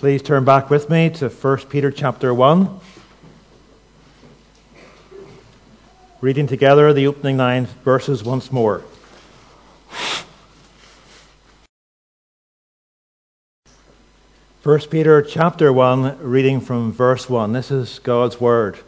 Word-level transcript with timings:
Please 0.00 0.22
turn 0.22 0.46
back 0.46 0.70
with 0.70 0.88
me 0.88 1.10
to 1.10 1.28
1 1.28 1.58
Peter 1.68 1.90
chapter 1.90 2.32
1. 2.32 2.80
Reading 6.22 6.46
together 6.46 6.90
the 6.94 7.06
opening 7.06 7.36
nine 7.36 7.66
verses 7.84 8.24
once 8.24 8.50
more. 8.50 8.82
First 14.62 14.90
Peter 14.90 15.20
chapter 15.20 15.70
1, 15.70 16.16
reading 16.22 16.62
from 16.62 16.94
verse 16.94 17.28
1. 17.28 17.52
This 17.52 17.70
is 17.70 17.98
God's 17.98 18.40
word. 18.40 18.78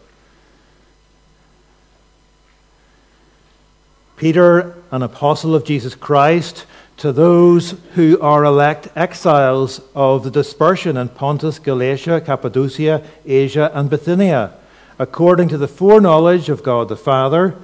Peter, 4.16 4.74
an 4.90 5.02
apostle 5.02 5.54
of 5.54 5.66
Jesus 5.66 5.94
Christ, 5.94 6.64
to 6.98 7.12
those 7.12 7.72
who 7.94 8.20
are 8.20 8.44
elect 8.44 8.88
exiles 8.94 9.80
of 9.94 10.24
the 10.24 10.30
dispersion 10.30 10.96
in 10.96 11.08
Pontus, 11.08 11.58
Galatia, 11.58 12.20
Cappadocia, 12.20 13.02
Asia, 13.26 13.70
and 13.74 13.90
Bithynia, 13.90 14.54
according 14.98 15.48
to 15.48 15.58
the 15.58 15.68
foreknowledge 15.68 16.48
of 16.48 16.62
God 16.62 16.88
the 16.88 16.96
Father, 16.96 17.56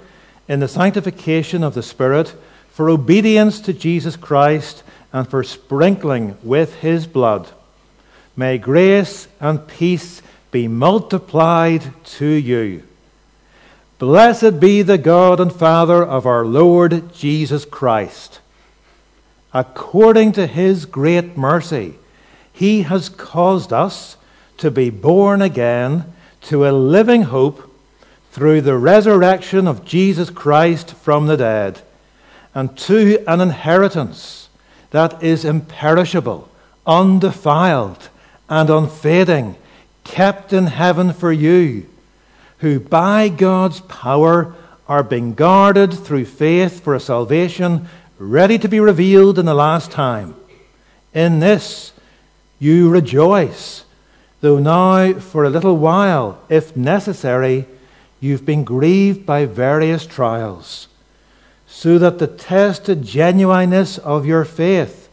in 0.48 0.60
the 0.60 0.68
sanctification 0.68 1.62
of 1.62 1.74
the 1.74 1.82
Spirit, 1.82 2.34
for 2.70 2.88
obedience 2.88 3.60
to 3.60 3.72
Jesus 3.72 4.16
Christ, 4.16 4.82
and 5.12 5.28
for 5.28 5.42
sprinkling 5.42 6.36
with 6.42 6.76
his 6.76 7.06
blood. 7.06 7.48
May 8.36 8.58
grace 8.58 9.28
and 9.40 9.66
peace 9.66 10.22
be 10.50 10.68
multiplied 10.68 11.92
to 12.04 12.26
you. 12.26 12.82
Blessed 13.98 14.60
be 14.60 14.82
the 14.82 14.98
God 14.98 15.40
and 15.40 15.52
Father 15.52 16.04
of 16.04 16.24
our 16.24 16.44
Lord 16.44 17.12
Jesus 17.12 17.64
Christ 17.64 18.40
according 19.58 20.30
to 20.30 20.46
his 20.46 20.86
great 20.86 21.36
mercy, 21.36 21.94
he 22.52 22.82
has 22.82 23.08
caused 23.08 23.72
us 23.72 24.16
to 24.56 24.70
be 24.70 24.88
born 24.88 25.42
again 25.42 26.04
to 26.40 26.64
a 26.64 26.70
living 26.70 27.22
hope 27.22 27.68
through 28.30 28.60
the 28.60 28.78
resurrection 28.78 29.66
of 29.66 29.84
Jesus 29.84 30.30
Christ 30.30 30.94
from 30.94 31.26
the 31.26 31.36
dead, 31.36 31.80
and 32.54 32.76
to 32.78 33.18
an 33.26 33.40
inheritance 33.40 34.48
that 34.90 35.20
is 35.24 35.44
imperishable, 35.44 36.48
undefiled, 36.86 38.10
and 38.48 38.70
unfading, 38.70 39.56
kept 40.04 40.52
in 40.52 40.66
heaven 40.66 41.12
for 41.12 41.32
you, 41.32 41.84
who 42.58 42.78
by 42.78 43.28
God's 43.28 43.80
power 43.80 44.54
are 44.86 45.02
being 45.02 45.34
guarded 45.34 45.92
through 45.92 46.26
faith 46.26 46.80
for 46.84 46.94
a 46.94 47.00
salvation 47.00 47.88
ready 48.18 48.58
to 48.58 48.68
be 48.68 48.80
revealed 48.80 49.38
in 49.38 49.46
the 49.46 49.54
last 49.54 49.92
time. 49.92 50.34
In 51.14 51.38
this 51.38 51.92
you 52.58 52.90
rejoice, 52.90 53.84
though 54.40 54.58
now 54.58 55.18
for 55.20 55.44
a 55.44 55.50
little 55.50 55.76
while, 55.76 56.40
if 56.48 56.76
necessary, 56.76 57.66
you've 58.18 58.44
been 58.44 58.64
grieved 58.64 59.24
by 59.24 59.46
various 59.46 60.04
trials, 60.04 60.88
so 61.66 61.98
that 61.98 62.18
the 62.18 62.26
tested 62.26 63.04
genuineness 63.04 63.98
of 63.98 64.26
your 64.26 64.44
faith, 64.44 65.08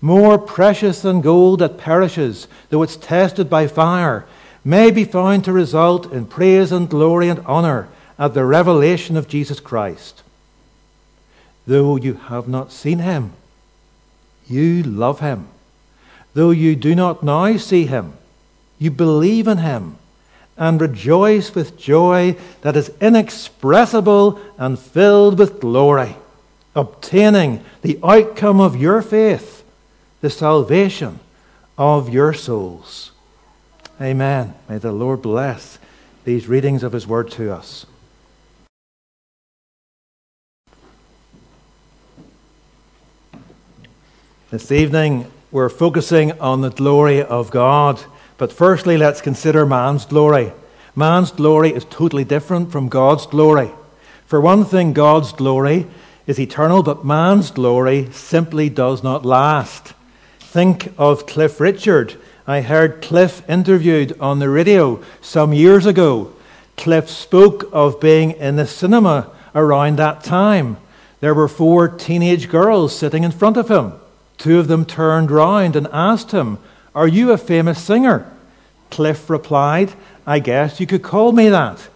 more 0.00 0.38
precious 0.38 1.02
than 1.02 1.20
gold 1.20 1.58
that 1.58 1.78
perishes, 1.78 2.46
though 2.70 2.82
it's 2.82 2.96
tested 2.96 3.50
by 3.50 3.66
fire, 3.66 4.24
may 4.64 4.92
be 4.92 5.04
found 5.04 5.44
to 5.44 5.52
result 5.52 6.12
in 6.12 6.26
praise 6.26 6.70
and 6.70 6.88
glory 6.88 7.28
and 7.28 7.40
honor 7.40 7.88
at 8.18 8.34
the 8.34 8.44
revelation 8.44 9.16
of 9.16 9.26
Jesus 9.26 9.58
Christ 9.58 10.22
Though 11.66 11.96
you 11.96 12.14
have 12.14 12.46
not 12.46 12.72
seen 12.72 13.00
him, 13.00 13.32
you 14.48 14.82
love 14.82 15.20
him. 15.20 15.48
Though 16.34 16.50
you 16.50 16.76
do 16.76 16.94
not 16.94 17.22
now 17.22 17.56
see 17.56 17.86
him, 17.86 18.12
you 18.78 18.90
believe 18.90 19.48
in 19.48 19.58
him 19.58 19.96
and 20.56 20.80
rejoice 20.80 21.54
with 21.54 21.78
joy 21.78 22.36
that 22.62 22.76
is 22.76 22.90
inexpressible 23.00 24.40
and 24.58 24.78
filled 24.78 25.38
with 25.38 25.60
glory, 25.60 26.16
obtaining 26.74 27.64
the 27.82 27.98
outcome 28.02 28.60
of 28.60 28.76
your 28.76 29.02
faith, 29.02 29.64
the 30.20 30.30
salvation 30.30 31.20
of 31.76 32.08
your 32.08 32.32
souls. 32.32 33.12
Amen. 34.00 34.54
May 34.68 34.78
the 34.78 34.92
Lord 34.92 35.22
bless 35.22 35.78
these 36.24 36.48
readings 36.48 36.82
of 36.82 36.92
his 36.92 37.06
word 37.06 37.30
to 37.32 37.52
us. 37.52 37.86
This 44.48 44.70
evening, 44.70 45.28
we're 45.50 45.68
focusing 45.68 46.30
on 46.38 46.60
the 46.60 46.70
glory 46.70 47.20
of 47.20 47.50
God. 47.50 48.00
But 48.38 48.52
firstly, 48.52 48.96
let's 48.96 49.20
consider 49.20 49.66
man's 49.66 50.06
glory. 50.06 50.52
Man's 50.94 51.32
glory 51.32 51.70
is 51.70 51.84
totally 51.86 52.22
different 52.22 52.70
from 52.70 52.88
God's 52.88 53.26
glory. 53.26 53.72
For 54.26 54.40
one 54.40 54.64
thing, 54.64 54.92
God's 54.92 55.32
glory 55.32 55.88
is 56.28 56.38
eternal, 56.38 56.84
but 56.84 57.04
man's 57.04 57.50
glory 57.50 58.08
simply 58.12 58.68
does 58.68 59.02
not 59.02 59.24
last. 59.26 59.94
Think 60.38 60.92
of 60.96 61.26
Cliff 61.26 61.58
Richard. 61.58 62.14
I 62.46 62.60
heard 62.60 63.02
Cliff 63.02 63.42
interviewed 63.50 64.16
on 64.20 64.38
the 64.38 64.48
radio 64.48 65.02
some 65.20 65.54
years 65.54 65.86
ago. 65.86 66.32
Cliff 66.76 67.10
spoke 67.10 67.68
of 67.72 68.00
being 68.00 68.30
in 68.30 68.54
the 68.54 68.68
cinema 68.68 69.28
around 69.56 69.96
that 69.96 70.22
time. 70.22 70.76
There 71.18 71.34
were 71.34 71.48
four 71.48 71.88
teenage 71.88 72.48
girls 72.48 72.96
sitting 72.96 73.24
in 73.24 73.32
front 73.32 73.56
of 73.56 73.68
him. 73.68 73.94
Two 74.38 74.58
of 74.58 74.68
them 74.68 74.84
turned 74.84 75.30
round 75.30 75.76
and 75.76 75.88
asked 75.92 76.32
him, 76.32 76.58
Are 76.94 77.08
you 77.08 77.32
a 77.32 77.38
famous 77.38 77.82
singer? 77.82 78.30
Cliff 78.90 79.28
replied, 79.28 79.92
I 80.26 80.38
guess 80.38 80.80
you 80.80 80.86
could 80.86 81.02
call 81.02 81.32
me 81.32 81.48
that. 81.48 81.88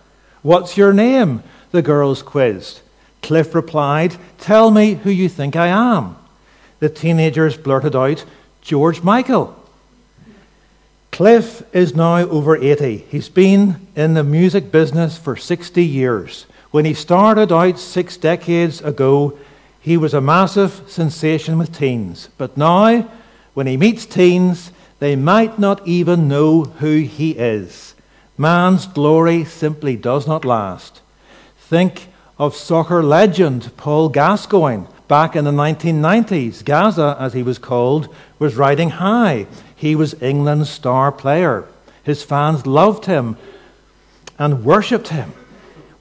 What's 0.43 0.77
your 0.77 0.93
name? 0.93 1.43
The 1.71 1.83
girls 1.83 2.23
quizzed. 2.23 2.81
Cliff 3.23 3.55
replied, 3.55 4.17
Tell 4.39 4.71
me 4.71 4.95
who 4.95 5.11
you 5.11 5.29
think 5.29 5.56
I 5.56 5.69
am. 5.69 6.17
The 6.79 6.89
teenagers 6.89 7.56
blurted 7.56 7.95
out, 7.95 8.25
George 8.62 9.03
Michael. 9.03 9.56
Cliff 11.12 11.62
is 11.75 11.95
now 11.95 12.17
over 12.17 12.56
80. 12.56 12.99
He's 13.11 13.29
been 13.29 13.87
in 13.95 14.15
the 14.15 14.25
music 14.25 14.73
business 14.73 15.19
for 15.19 15.37
60 15.37 15.84
years. 15.84 16.47
When 16.71 16.84
he 16.84 16.95
started 16.95 17.53
out 17.53 17.79
six 17.79 18.17
decades 18.17 18.81
ago, 18.81 19.37
he 19.81 19.97
was 19.97 20.15
a 20.15 20.21
massive 20.21 20.83
sensation 20.87 21.59
with 21.59 21.77
teens. 21.77 22.29
But 22.37 22.57
now, 22.57 23.11
when 23.55 23.67
he 23.67 23.77
meets 23.77 24.05
teens, 24.05 24.73
they 24.99 25.17
might 25.17 25.59
not 25.59 25.87
even 25.87 26.29
know 26.29 26.65
who 26.65 26.99
he 26.99 27.33
is. 27.33 27.95
Man's 28.37 28.87
glory 28.87 29.45
simply 29.45 29.97
does 29.97 30.27
not 30.27 30.45
last. 30.45 31.01
Think 31.59 32.09
of 32.39 32.55
soccer 32.55 33.03
legend 33.03 33.71
Paul 33.77 34.11
Gascoigne. 34.11 34.87
Back 35.09 35.35
in 35.35 35.45
the 35.45 35.51
1990s, 35.51 36.65
Gazza, 36.65 37.17
as 37.19 37.33
he 37.33 37.43
was 37.43 37.59
called, 37.59 38.15
was 38.39 38.57
riding 38.57 38.91
high. 38.91 39.47
He 39.75 39.97
was 39.97 40.15
England's 40.23 40.71
star 40.71 41.11
player. 41.11 41.67
His 42.03 42.23
fans 42.23 42.67
loved 42.67 43.07
him 43.07 43.37
and 44.39 44.65
worshipped 44.65 45.09
him. 45.09 45.33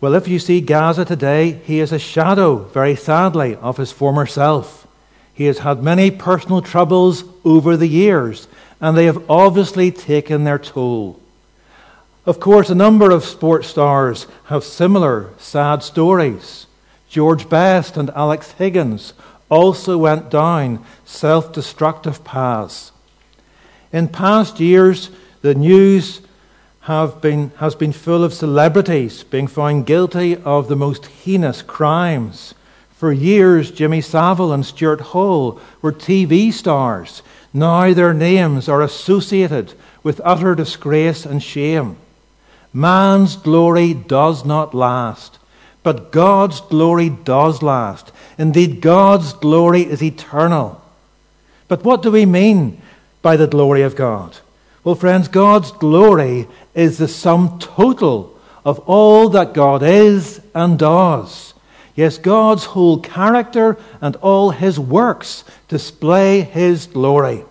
Well, 0.01 0.13
if 0.13 0.29
you 0.29 0.39
see 0.39 0.61
Gazza 0.61 1.03
today, 1.03 1.59
he 1.65 1.81
is 1.81 1.91
a 1.91 1.99
shadow, 1.99 2.55
very 2.57 2.95
sadly, 2.95 3.55
of 3.55 3.75
his 3.75 3.91
former 3.91 4.25
self. 4.25 4.87
He 5.33 5.45
has 5.45 5.59
had 5.59 5.83
many 5.83 6.09
personal 6.09 6.61
troubles 6.61 7.25
over 7.43 7.75
the 7.75 7.87
years, 7.87 8.47
and 8.79 8.97
they 8.97 9.05
have 9.05 9.29
obviously 9.29 9.91
taken 9.91 10.45
their 10.45 10.59
toll. 10.59 11.19
Of 12.25 12.39
course, 12.39 12.69
a 12.69 12.75
number 12.75 13.11
of 13.11 13.25
sports 13.25 13.67
stars 13.67 14.27
have 14.45 14.63
similar 14.63 15.31
sad 15.37 15.83
stories. 15.83 16.65
George 17.09 17.49
Best 17.49 17.97
and 17.97 18.09
Alex 18.11 18.53
Higgins 18.53 19.13
also 19.49 19.97
went 19.97 20.29
down 20.29 20.85
self 21.03 21.51
destructive 21.51 22.23
paths. 22.23 22.93
In 23.91 24.07
past 24.07 24.59
years, 24.59 25.09
the 25.41 25.55
news 25.55 26.21
have 26.81 27.21
been, 27.21 27.51
has 27.57 27.75
been 27.75 27.91
full 27.91 28.23
of 28.23 28.33
celebrities 28.33 29.23
being 29.23 29.47
found 29.47 29.85
guilty 29.85 30.35
of 30.37 30.67
the 30.67 30.75
most 30.75 31.05
heinous 31.05 31.61
crimes. 31.61 32.53
For 32.91 33.11
years, 33.11 33.71
Jimmy 33.71 34.01
Savile 34.01 34.53
and 34.53 34.65
Stuart 34.65 35.01
Hall 35.01 35.59
were 35.81 35.91
TV 35.91 36.51
stars. 36.51 37.21
Now 37.53 37.93
their 37.93 38.13
names 38.13 38.69
are 38.69 38.81
associated 38.81 39.73
with 40.03 40.21
utter 40.23 40.55
disgrace 40.55 41.25
and 41.25 41.41
shame. 41.41 41.97
Man's 42.73 43.35
glory 43.35 43.93
does 43.93 44.45
not 44.45 44.75
last, 44.75 45.39
but 45.81 46.11
God's 46.11 46.61
glory 46.61 47.09
does 47.09 47.63
last. 47.63 48.11
Indeed, 48.37 48.81
God's 48.81 49.33
glory 49.33 49.81
is 49.81 50.03
eternal. 50.03 50.81
But 51.67 51.83
what 51.83 52.01
do 52.01 52.11
we 52.11 52.25
mean 52.25 52.81
by 53.21 53.37
the 53.37 53.47
glory 53.47 53.81
of 53.81 53.95
God? 53.95 54.37
Well, 54.83 54.95
friends, 54.95 55.27
God's 55.27 55.71
glory 55.71 56.47
is 56.73 56.97
the 56.97 57.07
sum 57.07 57.59
total 57.59 58.39
of 58.63 58.79
all 58.79 59.29
that 59.29 59.53
God 59.53 59.83
is 59.83 60.41
and 60.55 60.79
does. 60.79 61.53
Yes, 61.95 62.17
God's 62.17 62.65
whole 62.65 62.99
character 62.99 63.77
and 63.99 64.15
all 64.17 64.51
his 64.51 64.79
works 64.79 65.43
display 65.67 66.41
his 66.41 66.87
glory. 66.87 67.43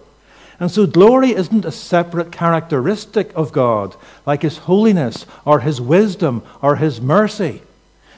And 0.59 0.71
so 0.71 0.87
glory 0.87 1.33
isn't 1.33 1.67
a 1.67 1.71
separate 1.71 2.33
characteristic 2.33 3.31
of 3.37 3.53
God, 3.53 3.95
like 4.25 4.43
his 4.43 4.59
holiness 4.59 5.27
or 5.45 5.61
his 5.61 5.81
wisdom 5.81 6.43
or 6.63 6.77
his 6.77 7.01
mercy. 7.01 7.63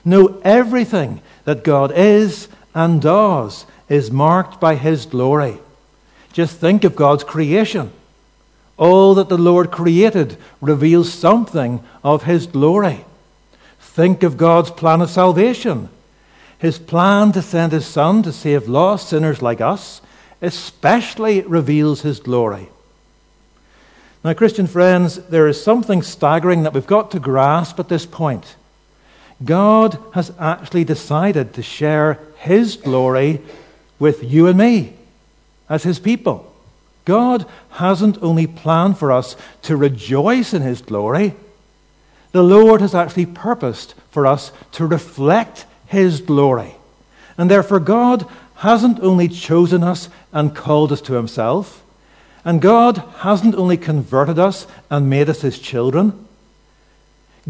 No, 0.04 0.40
everything 0.44 1.20
that 1.44 1.64
God 1.64 1.92
is 1.92 2.48
and 2.74 3.02
does 3.02 3.66
is 3.88 4.10
marked 4.10 4.60
by 4.60 4.76
his 4.76 5.06
glory. 5.06 5.58
Just 6.32 6.58
think 6.58 6.84
of 6.84 6.96
God's 6.96 7.24
creation. 7.24 7.90
All 8.80 9.14
that 9.14 9.28
the 9.28 9.38
Lord 9.38 9.70
created 9.70 10.36
reveals 10.60 11.12
something 11.12 11.84
of 12.02 12.24
his 12.24 12.48
glory. 12.48 13.04
Think 13.78 14.24
of 14.24 14.36
God's 14.36 14.72
plan 14.72 15.00
of 15.00 15.10
salvation. 15.10 15.88
His 16.58 16.80
plan 16.80 17.30
to 17.32 17.42
send 17.42 17.70
his 17.70 17.86
Son 17.86 18.24
to 18.24 18.32
save 18.32 18.68
lost 18.68 19.08
sinners 19.08 19.40
like 19.40 19.60
us 19.60 20.00
especially 20.42 21.42
reveals 21.42 22.02
his 22.02 22.20
glory. 22.20 22.68
Now, 24.24 24.34
Christian 24.34 24.66
friends, 24.66 25.16
there 25.28 25.48
is 25.48 25.62
something 25.62 26.02
staggering 26.02 26.62
that 26.62 26.74
we've 26.74 26.86
got 26.86 27.10
to 27.12 27.20
grasp 27.20 27.78
at 27.80 27.88
this 27.88 28.06
point. 28.06 28.56
God 29.42 29.98
has 30.12 30.32
actually 30.38 30.84
decided 30.84 31.54
to 31.54 31.62
share 31.62 32.18
his 32.36 32.76
glory 32.76 33.40
with 33.98 34.22
you 34.22 34.46
and 34.46 34.58
me 34.58 34.94
as 35.68 35.82
his 35.82 35.98
people. 35.98 36.49
God 37.10 37.44
hasn't 37.70 38.22
only 38.22 38.46
planned 38.46 38.96
for 38.96 39.10
us 39.10 39.34
to 39.62 39.76
rejoice 39.76 40.54
in 40.54 40.62
his 40.62 40.80
glory, 40.80 41.34
the 42.30 42.44
Lord 42.44 42.80
has 42.80 42.94
actually 42.94 43.26
purposed 43.26 43.96
for 44.12 44.28
us 44.28 44.52
to 44.72 44.86
reflect 44.86 45.66
his 45.88 46.20
glory. 46.20 46.76
And 47.36 47.50
therefore, 47.50 47.80
God 47.80 48.28
hasn't 48.58 49.00
only 49.00 49.26
chosen 49.26 49.82
us 49.82 50.08
and 50.32 50.54
called 50.54 50.92
us 50.92 51.00
to 51.00 51.14
himself, 51.14 51.82
and 52.44 52.62
God 52.62 52.98
hasn't 53.18 53.56
only 53.56 53.76
converted 53.76 54.38
us 54.38 54.68
and 54.88 55.10
made 55.10 55.28
us 55.28 55.40
his 55.40 55.58
children, 55.58 56.28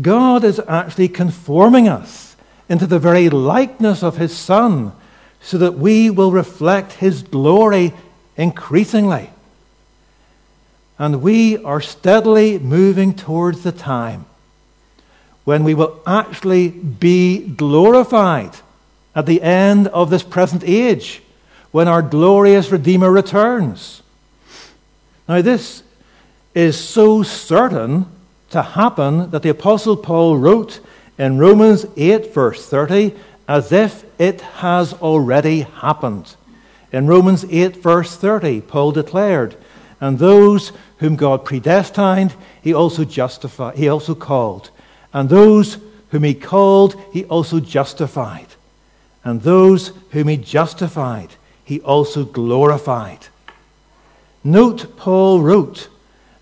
God 0.01 0.43
is 0.43 0.59
actually 0.67 1.09
conforming 1.09 1.87
us 1.87 2.35
into 2.67 2.87
the 2.87 2.99
very 2.99 3.29
likeness 3.29 4.03
of 4.03 4.17
his 4.17 4.35
Son 4.35 4.93
so 5.43 5.59
that 5.59 5.75
we 5.75 6.09
will 6.09 6.33
reflect 6.33 6.95
his 6.95 7.23
glory 7.23 7.93
increasingly. 8.39 9.29
And 11.01 11.23
we 11.23 11.57
are 11.65 11.81
steadily 11.81 12.59
moving 12.59 13.15
towards 13.15 13.63
the 13.63 13.73
time 13.73 14.27
when 15.45 15.65
we 15.65 15.73
will 15.73 15.99
actually 16.07 16.69
be 16.69 17.39
glorified 17.39 18.51
at 19.17 19.25
the 19.25 19.41
end 19.41 19.89
of 19.89 20.11
this 20.11 20.23
present 20.23 20.63
age, 20.63 21.23
when 21.71 21.89
our 21.89 22.03
glorious 22.03 22.71
Redeemer 22.71 23.11
returns. 23.11 24.03
Now, 25.27 25.41
this 25.41 25.83
is 26.55 26.79
so 26.79 27.23
certain 27.23 28.05
to 28.51 28.61
happen 28.61 29.31
that 29.31 29.43
the 29.43 29.49
Apostle 29.49 29.97
Paul 29.97 30.37
wrote 30.37 30.81
in 31.17 31.39
Romans 31.39 31.87
8, 31.97 32.35
verse 32.35 32.69
30, 32.69 33.15
as 33.49 33.73
if 33.73 34.05
it 34.21 34.43
has 34.43 34.93
already 34.93 35.61
happened. 35.61 36.37
In 36.93 37.07
Romans 37.07 37.47
8, 37.49 37.77
verse 37.77 38.15
30, 38.17 38.61
Paul 38.61 38.93
declared, 38.93 39.57
And 40.01 40.19
those 40.19 40.73
whom 40.99 41.17
God 41.17 41.45
predestined, 41.45 42.35
he 42.63 42.73
also 42.73 43.05
justified, 43.05 43.77
he 43.77 43.89
also 43.89 44.15
called. 44.15 44.71
And 45.13 45.29
those 45.29 45.79
whom 46.11 46.25
he 46.25 46.35
called, 46.35 47.01
he 47.13 47.25
also 47.27 47.61
justified. 47.61 48.47
And 49.25 49.43
those 49.43 49.93
whom 50.11 50.29
he 50.29 50.37
justified, 50.37 51.31
he 51.65 51.81
also 51.83 52.25
glorified. 52.25 53.27
Note, 54.43 54.97
Paul 54.97 55.41
wrote, 55.41 55.89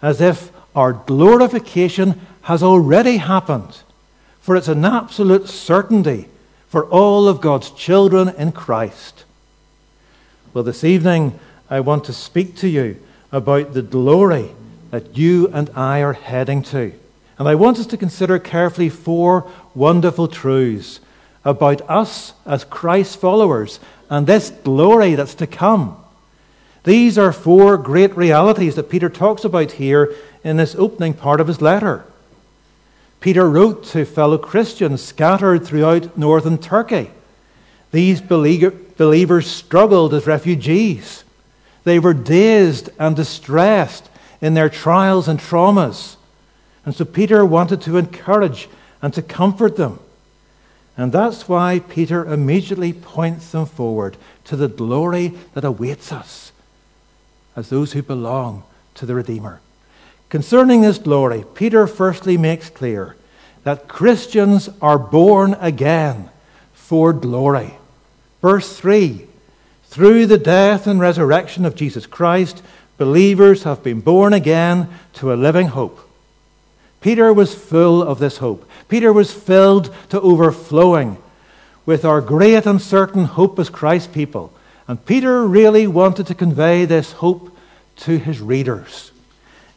as 0.01 0.21
if 0.21 0.53
our 0.77 0.93
glorification 0.93 2.21
has 2.43 2.63
already 2.63 3.17
happened, 3.17 3.83
for 4.41 4.55
it's 4.55 4.69
an 4.69 4.85
absolute 4.85 5.49
certainty 5.49 6.29
for 6.69 6.85
all 6.87 7.27
of 7.27 7.41
God's 7.41 7.71
children 7.73 8.29
in 8.39 8.53
Christ. 8.53 9.25
Well, 10.55 10.65
this 10.65 10.85
evening, 10.85 11.39
I 11.69 11.81
want 11.81 12.05
to 12.05 12.13
speak 12.13 12.55
to 12.57 12.69
you 12.69 12.97
about 13.31 13.75
the 13.75 13.83
glory 13.83 14.51
that 14.91 15.17
you 15.17 15.49
and 15.49 15.71
I 15.75 16.03
are 16.03 16.15
heading 16.15 16.63
to. 16.65 16.93
And 17.39 17.49
I 17.49 17.55
want 17.55 17.79
us 17.79 17.87
to 17.87 17.97
consider 17.97 18.39
carefully 18.39 18.89
four 18.89 19.51
wonderful 19.75 20.29
truths 20.29 21.01
about 21.45 21.81
us 21.89 22.33
as 22.45 22.65
Christ's 22.65 23.17
followers 23.17 23.81
and 24.11 24.27
this 24.27 24.51
glory 24.51 25.15
that's 25.15 25.35
to 25.37 25.47
come. 25.47 26.03
These 26.85 27.19
are 27.19 27.33
four 27.33 27.77
great 27.77 28.17
realities 28.17 28.77
that 28.77 28.89
Peter 28.89 29.09
talks 29.09 29.45
about 29.45 29.73
here 29.73 30.15
in 30.43 30.57
this 30.57 30.75
opening 30.75 31.15
part 31.15 31.41
of 31.41 31.47
his 31.47 31.61
letter. 31.61 32.05
Peter 33.21 33.49
wrote 33.49 33.85
to 33.85 34.05
fellow 34.05 34.39
Christians 34.39 35.03
scattered 35.03 35.67
throughout 35.67 36.17
northern 36.17 36.57
Turkey. 36.57 37.11
These 37.91 38.21
believers 38.21 39.47
struggled 39.47 40.15
as 40.15 40.27
refugees. 40.27 41.25
They 41.85 41.99
were 41.99 42.15
dazed 42.15 42.91
and 42.99 43.17
distressed 43.17 44.09
in 44.41 44.55
their 44.55 44.69
trials 44.69 45.29
and 45.29 45.39
traumas. 45.39 46.17
And 46.85 46.95
so 46.95 47.05
Peter 47.05 47.45
wanted 47.45 47.81
to 47.83 47.97
encourage 47.97 48.69
and 49.03 49.13
to 49.15 49.23
comfort 49.23 49.77
them. 49.77 50.01
And 50.97 51.13
that's 51.13 51.49
why 51.49 51.79
Peter 51.79 52.25
immediately 52.25 52.93
points 52.93 53.53
them 53.53 53.67
forward 53.67 54.17
to 54.45 54.57
the 54.57 54.69
glory 54.69 55.35
that 55.55 55.65
awaits 55.65 56.13
us 56.13 56.51
as 57.55 57.69
those 57.69 57.93
who 57.93 58.03
belong 58.03 58.65
to 58.95 59.07
the 59.07 59.15
Redeemer. 59.15 59.61
Concerning 60.29 60.81
this 60.81 60.99
glory, 60.99 61.45
Peter 61.55 61.87
firstly 61.87 62.37
makes 62.37 62.69
clear 62.69 63.17
that 63.63 63.89
Christians 63.89 64.69
are 64.83 64.99
born 64.99 65.55
again 65.61 66.31
for 66.73 67.13
glory. 67.13 67.75
Verse 68.43 68.77
3 68.77 69.28
Through 69.89 70.27
the 70.27 70.39
death 70.39 70.87
and 70.87 71.01
resurrection 71.01 71.65
of 71.65 71.75
Jesus 71.75 72.07
Christ, 72.07 72.63
believers 72.99 73.63
have 73.63 73.83
been 73.83 74.01
born 74.01 74.35
again 74.35 74.89
to 75.15 75.33
a 75.33 75.35
living 75.35 75.69
hope. 75.69 75.99
Peter 77.01 77.33
was 77.33 77.55
full 77.55 78.03
of 78.03 78.19
this 78.19 78.37
hope. 78.37 78.69
Peter 78.89 79.13
was 79.13 79.33
filled 79.33 79.95
to 80.11 80.21
overflowing 80.21 81.17
with 81.87 82.05
our 82.05 82.21
great 82.21 82.67
and 82.67 82.83
certain 82.83 83.25
hope 83.25 83.59
as 83.59 83.71
Christ's 83.71 84.13
people. 84.13 84.53
And 84.87 85.05
Peter 85.05 85.47
really 85.47 85.87
wanted 85.87 86.27
to 86.27 86.35
convey 86.35 86.85
this 86.85 87.13
hope 87.13 87.57
to 87.97 88.19
his 88.19 88.41
readers. 88.41 89.11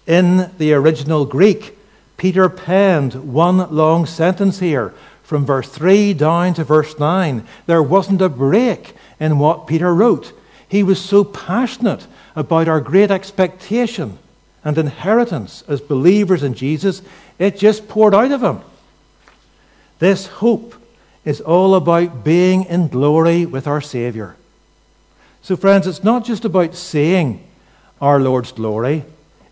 In 0.05 0.51
the 0.57 0.73
original 0.73 1.25
Greek, 1.25 1.77
Peter 2.17 2.49
penned 2.49 3.15
one 3.15 3.73
long 3.73 4.05
sentence 4.05 4.59
here 4.59 4.93
from 5.23 5.45
verse 5.45 5.69
3 5.69 6.13
down 6.15 6.53
to 6.55 6.65
verse 6.65 6.99
9. 6.99 7.47
There 7.65 7.81
wasn't 7.81 8.21
a 8.21 8.27
break 8.27 8.93
in 9.21 9.39
what 9.39 9.67
Peter 9.67 9.93
wrote. 9.93 10.33
He 10.67 10.83
was 10.83 10.99
so 10.99 11.23
passionate 11.23 12.05
about 12.35 12.67
our 12.67 12.81
great 12.81 13.11
expectation 13.11 14.17
and 14.63 14.77
inheritance 14.77 15.63
as 15.67 15.79
believers 15.79 16.43
in 16.43 16.53
Jesus, 16.53 17.01
it 17.39 17.57
just 17.57 17.87
poured 17.87 18.13
out 18.13 18.31
of 18.31 18.43
him. 18.43 18.61
This 19.99 20.27
hope 20.27 20.75
is 21.23 21.39
all 21.39 21.75
about 21.75 22.23
being 22.23 22.65
in 22.65 22.87
glory 22.87 23.45
with 23.45 23.67
our 23.67 23.81
Savior. 23.81 24.35
So, 25.43 25.55
friends, 25.55 25.87
it's 25.87 26.03
not 26.03 26.25
just 26.25 26.45
about 26.45 26.75
seeing 26.75 27.43
our 27.99 28.19
Lord's 28.19 28.51
glory, 28.51 29.05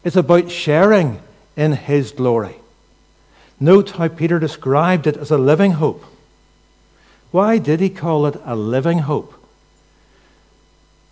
it's 0.03 0.15
about 0.15 0.49
sharing 0.49 1.19
in 1.55 1.73
His 1.73 2.11
glory. 2.11 2.55
Note 3.59 3.91
how 3.91 4.07
Peter 4.07 4.39
described 4.39 5.05
it 5.05 5.17
as 5.17 5.31
a 5.31 5.37
living 5.37 5.73
hope. 5.73 6.03
Why 7.31 7.57
did 7.57 7.79
he 7.79 7.89
call 7.89 8.25
it 8.25 8.41
a 8.45 8.55
living 8.55 8.99
hope? 8.99 9.38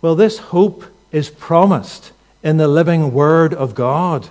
Well, 0.00 0.14
this 0.14 0.38
hope 0.38 0.84
is 1.10 1.28
promised 1.28 2.12
in 2.42 2.56
the 2.56 2.68
living 2.68 3.12
Word 3.12 3.52
of 3.52 3.74
God, 3.74 4.28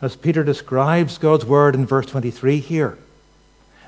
as 0.00 0.14
Peter 0.14 0.44
describes 0.44 1.18
God's 1.18 1.44
Word 1.44 1.74
in 1.74 1.86
verse 1.86 2.06
23 2.06 2.60
here. 2.60 2.98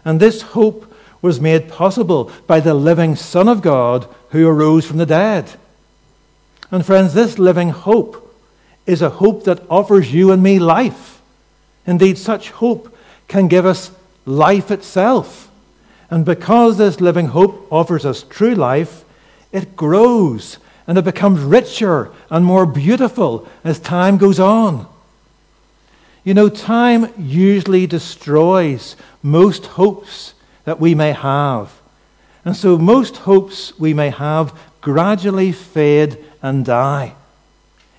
And 0.04 0.18
this 0.18 0.42
hope 0.42 0.92
was 1.22 1.40
made 1.40 1.68
possible 1.68 2.32
by 2.46 2.58
the 2.60 2.75
living 2.75 3.14
Son 3.14 3.49
of 3.49 3.62
God 3.62 4.08
who 4.30 4.49
arose 4.49 4.87
from 4.87 4.96
the 4.96 5.06
dead. 5.06 5.52
And 6.70 6.84
friends, 6.84 7.14
this 7.14 7.38
living 7.38 7.70
hope 7.70 8.34
is 8.87 9.02
a 9.02 9.10
hope 9.10 9.44
that 9.44 9.62
offers 9.70 10.12
you 10.12 10.32
and 10.32 10.42
me 10.42 10.58
life. 10.58 11.20
Indeed, 11.87 12.18
such 12.18 12.50
hope 12.50 12.96
can 13.28 13.46
give 13.46 13.66
us 13.66 13.92
life 14.26 14.70
itself. 14.70 15.49
And 16.10 16.25
because 16.25 16.76
this 16.76 17.00
living 17.00 17.26
hope 17.26 17.68
offers 17.70 18.04
us 18.04 18.25
true 18.25 18.54
life, 18.54 19.04
it 19.52 19.76
grows 19.76 20.58
and 20.90 20.99
it 20.99 21.04
becomes 21.04 21.38
richer 21.40 22.11
and 22.30 22.44
more 22.44 22.66
beautiful 22.66 23.47
as 23.62 23.78
time 23.78 24.18
goes 24.18 24.40
on. 24.40 24.88
You 26.25 26.35
know, 26.35 26.49
time 26.49 27.14
usually 27.16 27.87
destroys 27.87 28.97
most 29.23 29.66
hopes 29.66 30.35
that 30.64 30.80
we 30.80 30.97
may 30.97 31.12
have. 31.12 31.73
And 32.44 32.56
so, 32.56 32.76
most 32.76 33.18
hopes 33.18 33.78
we 33.78 33.94
may 33.94 34.11
have 34.11 34.52
gradually 34.80 35.52
fade 35.52 36.18
and 36.42 36.64
die. 36.64 37.14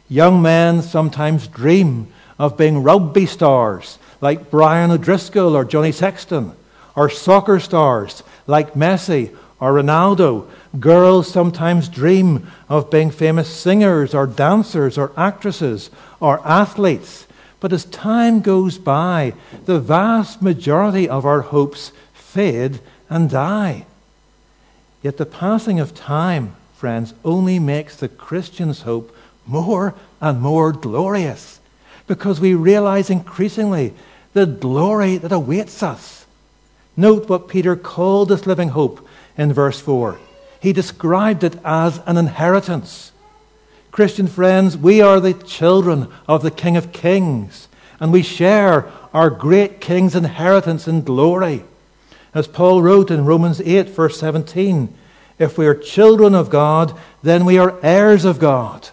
Young 0.10 0.41
men 0.41 0.81
sometimes 0.81 1.48
dream 1.48 2.12
of 2.38 2.57
being 2.57 2.83
rugby 2.83 3.25
stars 3.25 4.00
like 4.19 4.51
Brian 4.51 4.91
O'Driscoll 4.91 5.55
or 5.55 5.63
Johnny 5.63 5.93
Sexton, 5.93 6.51
or 6.98 7.10
soccer 7.10 7.62
stars 7.62 8.21
like 8.48 8.74
Messi 8.74 9.33
or 9.61 9.73
Ronaldo. 9.73 10.49
Girls 10.77 11.31
sometimes 11.31 11.87
dream 11.87 12.51
of 12.67 12.89
being 12.89 13.11
famous 13.11 13.47
singers 13.47 14.13
or 14.13 14.27
dancers 14.27 14.97
or 14.97 15.13
actresses 15.15 15.89
or 16.19 16.45
athletes. 16.45 17.27
But 17.61 17.71
as 17.71 17.85
time 17.85 18.41
goes 18.41 18.79
by, 18.79 19.35
the 19.65 19.79
vast 19.79 20.41
majority 20.41 21.07
of 21.07 21.25
our 21.25 21.41
hopes 21.41 21.91
fade 22.13 22.81
and 23.09 23.29
die. 23.29 23.85
Yet 25.03 25.17
the 25.17 25.25
passing 25.25 25.79
of 25.79 25.93
time, 25.93 26.55
friends, 26.75 27.13
only 27.23 27.59
makes 27.59 27.95
the 27.95 28.09
Christian's 28.09 28.81
hope 28.81 29.15
more 29.45 29.93
and 30.19 30.41
more 30.41 30.71
glorious 30.71 31.59
because 32.07 32.39
we 32.39 32.55
realize 32.55 33.09
increasingly 33.09 33.93
the 34.33 34.45
glory 34.45 35.17
that 35.17 35.31
awaits 35.31 35.83
us. 35.83 36.25
Note 36.97 37.29
what 37.29 37.47
Peter 37.47 37.75
called 37.75 38.29
this 38.29 38.47
living 38.47 38.69
hope 38.69 39.07
in 39.38 39.53
verse 39.53 39.79
4. 39.79 40.19
He 40.59 40.73
described 40.73 41.43
it 41.43 41.57
as 41.65 42.01
an 42.05 42.17
inheritance. 42.17 43.11
Christian 43.91 44.27
friends, 44.27 44.77
we 44.77 45.01
are 45.01 45.19
the 45.19 45.33
children 45.33 46.07
of 46.27 46.43
the 46.43 46.51
King 46.51 46.77
of 46.77 46.93
Kings, 46.93 47.67
and 48.00 48.13
we 48.13 48.23
share 48.23 48.89
our 49.13 49.29
great 49.29 49.81
King's 49.81 50.15
inheritance 50.15 50.88
in 50.88 51.03
glory. 51.03 51.65
As 52.33 52.47
Paul 52.47 52.81
wrote 52.81 53.11
in 53.11 53.25
Romans 53.25 53.59
8, 53.59 53.89
verse 53.89 54.19
17, 54.19 54.95
if 55.39 55.57
we 55.57 55.67
are 55.67 55.75
children 55.75 56.35
of 56.35 56.50
God, 56.50 56.97
then 57.23 57.43
we 57.45 57.57
are 57.57 57.79
heirs 57.83 58.23
of 58.23 58.39
God. 58.39 58.89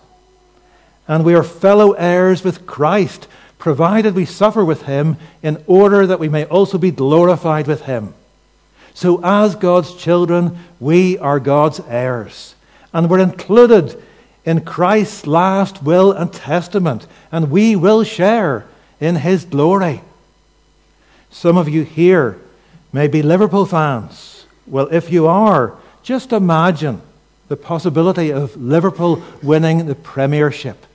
And 1.07 1.25
we 1.25 1.35
are 1.35 1.45
fellow 1.45 1.92
heirs 1.92 2.42
with 2.42 2.66
Christ, 2.66 3.28
provided 3.59 4.14
we 4.14 4.25
suffer 4.25 4.64
with 4.64 4.83
him 4.83 5.16
in 5.42 5.62
order 5.66 6.07
that 6.07 6.18
we 6.18 6.28
may 6.28 6.45
also 6.47 6.78
be 6.78 6.90
glorified 6.90 7.66
with 7.66 7.83
him. 7.83 8.14
So, 8.99 9.21
as 9.23 9.55
God's 9.55 9.95
children, 9.95 10.59
we 10.81 11.19
are 11.19 11.38
God's 11.38 11.78
heirs. 11.88 12.57
And 12.93 13.09
we're 13.09 13.21
included 13.21 14.02
in 14.45 14.62
Christ's 14.62 15.25
last 15.25 15.85
will 15.85 16.11
and 16.11 16.33
testament, 16.33 17.07
and 17.31 17.49
we 17.49 17.76
will 17.76 18.02
share 18.02 18.67
in 18.99 19.14
his 19.14 19.45
glory. 19.45 20.00
Some 21.31 21.57
of 21.57 21.69
you 21.69 21.85
here 21.85 22.40
may 22.93 23.07
be 23.07 23.23
Liverpool 23.23 23.67
fans. 23.67 24.47
Well, 24.67 24.88
if 24.90 25.12
you 25.12 25.28
are, 25.28 25.76
just 26.02 26.33
imagine 26.33 27.00
the 27.47 27.57
possibility 27.57 28.33
of 28.33 28.57
Liverpool 28.57 29.23
winning 29.45 29.87
the 29.87 29.95
Premiership. 29.95 30.87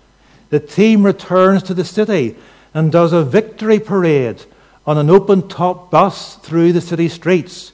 The 0.49 0.59
team 0.59 1.05
returns 1.05 1.63
to 1.63 1.73
the 1.73 1.85
city 1.85 2.35
and 2.73 2.91
does 2.91 3.13
a 3.13 3.23
victory 3.23 3.79
parade 3.79 4.43
on 4.85 4.97
an 4.97 5.09
open 5.09 5.47
top 5.47 5.89
bus 5.89 6.35
through 6.35 6.73
the 6.73 6.81
city 6.81 7.07
streets. 7.07 7.69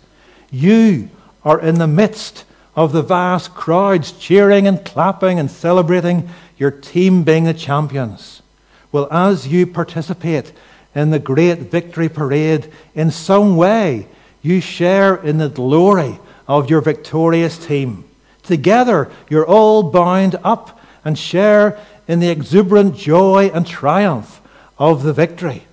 You 0.52 1.10
are 1.44 1.60
in 1.60 1.76
the 1.76 1.88
midst 1.88 2.46
of 2.76 2.92
the 2.92 3.02
vast 3.02 3.54
crowds 3.54 4.12
cheering 4.14 4.68
and 4.68 4.84
clapping 4.84 5.40
and 5.40 5.50
celebrating 5.50 6.30
your 6.58 6.72
team 6.72 7.24
being 7.24 7.46
the 7.46 7.54
champions. 7.54 8.42
Well, 8.92 9.08
as 9.12 9.48
you 9.48 9.68
participate 9.68 10.52
in 10.96 11.12
the 11.12 11.20
great 11.20 11.60
victory 11.60 12.10
parade, 12.10 12.72
in 12.96 13.12
some 13.12 13.56
way, 13.56 14.08
you 14.42 14.62
share 14.62 15.16
in 15.16 15.38
the 15.38 15.50
glory 15.50 16.20
of 16.48 16.70
your 16.70 16.82
victorious 16.82 17.58
team. 17.58 18.06
Together, 18.44 19.12
you're 19.30 19.46
all 19.46 19.84
bound 19.84 20.36
up 20.44 20.80
and 21.06 21.18
share 21.18 21.80
in 22.08 22.20
the 22.20 22.30
exuberant 22.30 22.96
joy 22.96 23.52
and 23.54 23.68
triumph 23.68 24.42
of 24.78 25.04
the 25.04 25.14
victory. 25.14 25.64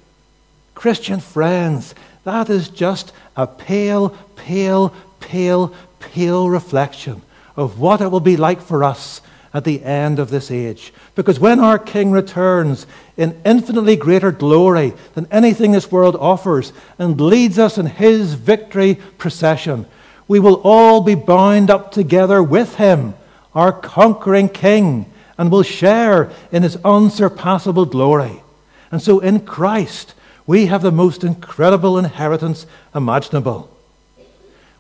Christian 0.75 1.21
friends, 1.21 1.95
that 2.27 2.51
is 2.51 2.69
just 2.69 3.13
a 3.37 3.47
pale, 3.47 4.11
pale, 4.35 4.93
pale, 5.21 5.73
pale 6.01 6.51
reflection 6.51 7.23
of 7.55 7.79
what 7.79 8.01
it 8.01 8.09
will 8.09 8.19
be 8.19 8.37
like 8.37 8.61
for 8.61 8.83
us 8.83 9.21
at 9.55 9.63
the 9.63 9.81
end 9.85 10.19
of 10.19 10.29
this 10.29 10.51
age. 10.51 10.93
Because 11.15 11.39
when 11.39 11.61
our 11.61 11.79
King 11.79 12.11
returns 12.11 12.85
in 13.17 13.41
infinitely 13.45 13.95
greater 13.95 14.33
glory 14.33 14.93
than 15.15 15.29
anything 15.31 15.71
this 15.71 15.93
world 15.93 16.17
offers 16.17 16.73
and 16.99 17.21
leads 17.21 17.61
us 17.61 17.79
in 17.79 17.87
his 17.87 18.35
victory 18.35 18.97
procession, 19.19 19.87
we 20.27 20.41
will 20.41 20.61
all 20.65 21.03
be 21.03 21.15
bound 21.15 21.71
up 21.71 21.93
together 21.93 22.43
with 22.43 22.75
him, 22.75 23.15
our 23.55 23.73
conquering 23.73 24.49
King, 24.49 25.07
and 25.39 25.53
will 25.53 25.63
share 25.63 26.33
in 26.51 26.65
his 26.65 26.77
unsurpassable 26.85 27.87
glory. 27.87 28.43
And 28.91 29.01
so 29.01 29.21
in 29.21 29.47
Christ, 29.47 30.15
we 30.47 30.67
have 30.67 30.83
the 30.83 30.93
most 30.93 31.25
incredible 31.25 31.99
inheritance 31.99 32.67
imaginable. 32.95 33.71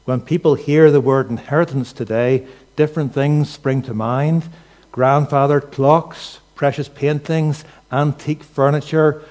When 0.05 0.21
people 0.21 0.55
hear 0.55 0.91
the 0.91 1.01
word 1.01 1.31
inheritance 1.31 1.93
today, 1.93 2.47
different 2.77 3.13
things 3.13 3.51
spring 3.51 3.83
to 3.83 3.95
mind 3.95 4.45
grandfather 4.93 5.61
clocks, 5.61 6.39
precious 6.55 6.89
paintings, 6.89 7.65
antique 7.93 8.43
furniture, 8.43 9.23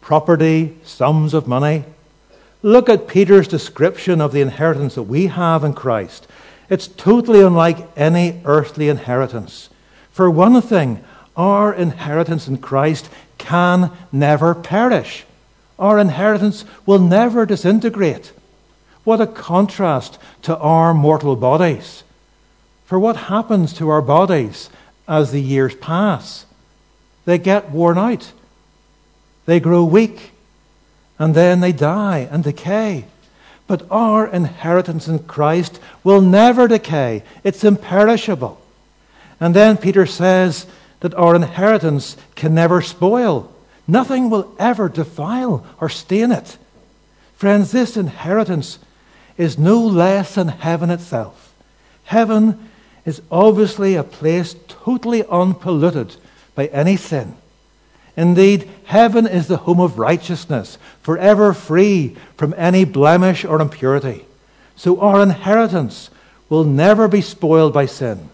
property, 0.00 0.76
sums 0.84 1.34
of 1.34 1.48
money. 1.48 1.84
Look 2.62 2.88
at 2.88 3.08
Peter's 3.08 3.48
description 3.48 4.20
of 4.20 4.32
the 4.32 4.40
inheritance 4.40 4.94
that 4.94 5.02
we 5.02 5.26
have 5.26 5.64
in 5.64 5.74
Christ. 5.74 6.28
It's 6.70 6.86
totally 6.86 7.40
unlike 7.40 7.88
any 7.96 8.40
earthly 8.44 8.88
inheritance. 8.88 9.70
For 10.12 10.30
one 10.30 10.60
thing, 10.62 11.02
our 11.36 11.74
inheritance 11.74 12.46
in 12.46 12.58
Christ 12.58 13.08
can 13.38 13.90
never 14.12 14.54
perish. 14.54 15.24
Our 15.78 15.98
inheritance 15.98 16.64
will 16.86 16.98
never 16.98 17.46
disintegrate. 17.46 18.32
What 19.04 19.20
a 19.20 19.26
contrast 19.26 20.18
to 20.42 20.56
our 20.58 20.92
mortal 20.92 21.36
bodies. 21.36 22.02
For 22.84 22.98
what 22.98 23.16
happens 23.16 23.72
to 23.74 23.88
our 23.88 24.02
bodies 24.02 24.70
as 25.06 25.30
the 25.30 25.40
years 25.40 25.74
pass? 25.74 26.46
They 27.24 27.38
get 27.38 27.70
worn 27.70 27.98
out, 27.98 28.32
they 29.44 29.60
grow 29.60 29.84
weak, 29.84 30.32
and 31.18 31.34
then 31.34 31.60
they 31.60 31.72
die 31.72 32.28
and 32.30 32.42
decay. 32.42 33.04
But 33.66 33.86
our 33.90 34.26
inheritance 34.26 35.08
in 35.08 35.18
Christ 35.20 35.78
will 36.02 36.22
never 36.22 36.66
decay, 36.66 37.22
it's 37.44 37.64
imperishable. 37.64 38.60
And 39.38 39.54
then 39.54 39.76
Peter 39.76 40.06
says 40.06 40.66
that 41.00 41.14
our 41.14 41.36
inheritance 41.36 42.16
can 42.34 42.54
never 42.54 42.80
spoil. 42.80 43.52
Nothing 43.88 44.28
will 44.28 44.54
ever 44.58 44.90
defile 44.90 45.64
or 45.80 45.88
stain 45.88 46.30
it. 46.30 46.58
Friends, 47.34 47.72
this 47.72 47.96
inheritance 47.96 48.78
is 49.38 49.58
no 49.58 49.80
less 49.80 50.34
than 50.34 50.48
heaven 50.48 50.90
itself. 50.90 51.54
Heaven 52.04 52.68
is 53.06 53.22
obviously 53.30 53.94
a 53.94 54.04
place 54.04 54.54
totally 54.68 55.24
unpolluted 55.24 56.16
by 56.54 56.66
any 56.66 56.96
sin. 56.96 57.34
Indeed, 58.16 58.68
heaven 58.84 59.26
is 59.26 59.46
the 59.46 59.58
home 59.58 59.80
of 59.80 59.98
righteousness, 59.98 60.76
forever 61.02 61.54
free 61.54 62.16
from 62.36 62.52
any 62.58 62.84
blemish 62.84 63.44
or 63.44 63.60
impurity. 63.60 64.26
So 64.76 65.00
our 65.00 65.22
inheritance 65.22 66.10
will 66.48 66.64
never 66.64 67.08
be 67.08 67.20
spoiled 67.20 67.72
by 67.72 67.86
sin. 67.86 68.28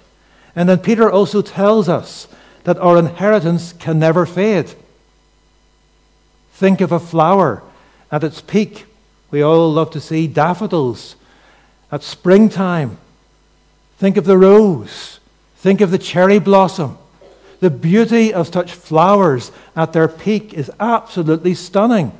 And 0.57 0.69
then 0.69 0.79
Peter 0.79 1.11
also 1.11 1.43
tells 1.43 1.89
us 1.89 2.27
that 2.65 2.79
our 2.79 2.99
inheritance 2.99 3.75
can 3.75 3.99
never 3.99 4.25
fade. 4.25 4.75
Think 6.55 6.81
of 6.81 6.93
a 6.93 7.01
flower 7.01 7.63
at 8.13 8.23
its 8.23 8.41
peak. 8.41 8.87
We 9.33 9.43
all 9.43 9.73
love 9.73 9.91
to 9.91 10.01
see 10.01 10.29
daffodils 10.29 11.17
at 11.91 12.05
springtime. 12.05 12.97
Think 13.99 14.17
of 14.17 14.25
the 14.25 14.39
rose. 14.39 15.19
Think 15.57 15.81
of 15.81 15.91
the 15.91 15.99
cherry 15.99 16.39
blossom. 16.39 16.97
The 17.59 17.71
beauty 17.71 18.33
of 18.33 18.53
such 18.53 18.73
flowers 18.73 19.51
at 19.75 19.93
their 19.93 20.07
peak 20.07 20.55
is 20.55 20.71
absolutely 20.79 21.55
stunning. 21.55 22.13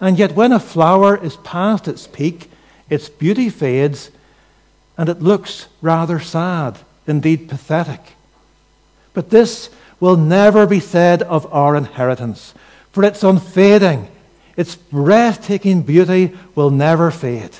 And 0.00 0.18
yet, 0.18 0.32
when 0.32 0.52
a 0.52 0.60
flower 0.60 1.22
is 1.22 1.36
past 1.36 1.86
its 1.86 2.06
peak, 2.06 2.50
its 2.88 3.10
beauty 3.10 3.50
fades 3.50 4.10
and 4.96 5.10
it 5.10 5.20
looks 5.20 5.66
rather 5.82 6.20
sad, 6.20 6.78
indeed 7.06 7.50
pathetic. 7.50 8.00
But 9.12 9.28
this 9.28 9.68
will 10.00 10.16
never 10.16 10.66
be 10.66 10.80
said 10.80 11.22
of 11.22 11.52
our 11.52 11.76
inheritance 11.76 12.54
for 12.94 13.02
it's 13.02 13.24
unfading. 13.24 14.06
Its 14.56 14.76
breathtaking 14.76 15.82
beauty 15.82 16.32
will 16.54 16.70
never 16.70 17.10
fade. 17.10 17.50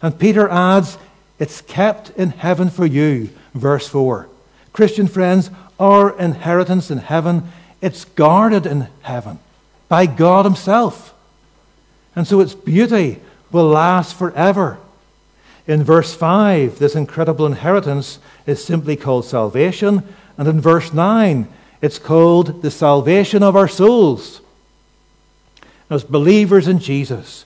And 0.00 0.16
Peter 0.16 0.48
adds, 0.48 0.96
It's 1.40 1.60
kept 1.60 2.10
in 2.10 2.30
heaven 2.30 2.70
for 2.70 2.86
you, 2.86 3.30
verse 3.54 3.88
4. 3.88 4.28
Christian 4.72 5.08
friends, 5.08 5.50
our 5.80 6.16
inheritance 6.16 6.92
in 6.92 6.98
heaven, 6.98 7.50
it's 7.82 8.04
guarded 8.04 8.66
in 8.66 8.86
heaven 9.02 9.40
by 9.88 10.06
God 10.06 10.44
Himself. 10.44 11.12
And 12.14 12.24
so 12.24 12.38
its 12.38 12.54
beauty 12.54 13.18
will 13.50 13.66
last 13.66 14.14
forever. 14.14 14.78
In 15.66 15.82
verse 15.82 16.14
5, 16.14 16.78
this 16.78 16.94
incredible 16.94 17.46
inheritance 17.46 18.20
is 18.46 18.64
simply 18.64 18.94
called 18.94 19.24
salvation. 19.24 20.04
And 20.36 20.46
in 20.46 20.60
verse 20.60 20.92
9, 20.92 21.48
It's 21.82 21.98
called 21.98 22.62
the 22.62 22.70
salvation 22.70 23.42
of 23.42 23.56
our 23.56 23.66
souls. 23.66 24.40
As 25.90 26.04
believers 26.04 26.68
in 26.68 26.78
Jesus, 26.78 27.44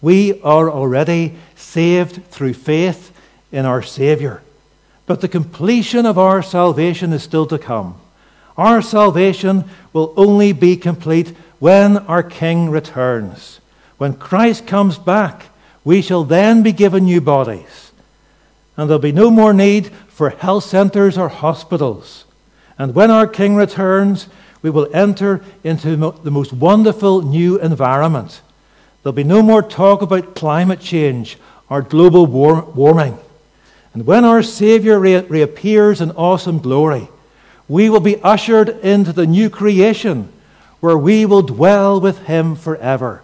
we 0.00 0.40
are 0.42 0.70
already 0.70 1.34
saved 1.56 2.24
through 2.26 2.54
faith 2.54 3.12
in 3.52 3.66
our 3.66 3.82
Savior. 3.82 4.42
But 5.06 5.20
the 5.20 5.28
completion 5.28 6.06
of 6.06 6.18
our 6.18 6.42
salvation 6.42 7.12
is 7.12 7.22
still 7.22 7.46
to 7.46 7.58
come. 7.58 8.00
Our 8.56 8.80
salvation 8.82 9.64
will 9.92 10.14
only 10.16 10.52
be 10.52 10.76
complete 10.76 11.34
when 11.58 11.98
our 11.98 12.22
King 12.22 12.70
returns. 12.70 13.60
When 13.98 14.14
Christ 14.14 14.66
comes 14.66 14.98
back, 14.98 15.46
we 15.84 16.02
shall 16.02 16.24
then 16.24 16.62
be 16.62 16.72
given 16.72 17.04
new 17.04 17.20
bodies. 17.20 17.92
And 18.76 18.88
there'll 18.88 19.00
be 19.00 19.12
no 19.12 19.30
more 19.30 19.52
need 19.52 19.88
for 20.08 20.30
health 20.30 20.64
centers 20.64 21.18
or 21.18 21.28
hospitals. 21.28 22.24
And 22.78 22.94
when 22.94 23.10
our 23.10 23.26
King 23.26 23.56
returns, 23.56 24.28
we 24.62 24.70
will 24.70 24.88
enter 24.92 25.42
into 25.64 25.96
the 25.96 26.30
most 26.30 26.52
wonderful 26.52 27.22
new 27.22 27.58
environment. 27.58 28.40
There'll 29.02 29.14
be 29.14 29.24
no 29.24 29.42
more 29.42 29.62
talk 29.62 30.02
about 30.02 30.34
climate 30.34 30.80
change 30.80 31.38
or 31.68 31.82
global 31.82 32.26
war- 32.26 32.62
warming. 32.62 33.18
And 33.94 34.06
when 34.06 34.24
our 34.24 34.42
Savior 34.42 34.98
re- 34.98 35.20
reappears 35.20 36.00
in 36.00 36.10
awesome 36.12 36.58
glory, 36.58 37.08
we 37.68 37.88
will 37.88 38.00
be 38.00 38.20
ushered 38.22 38.68
into 38.84 39.12
the 39.12 39.26
new 39.26 39.48
creation 39.48 40.30
where 40.80 40.98
we 40.98 41.24
will 41.24 41.42
dwell 41.42 42.00
with 42.00 42.26
Him 42.26 42.56
forever. 42.56 43.22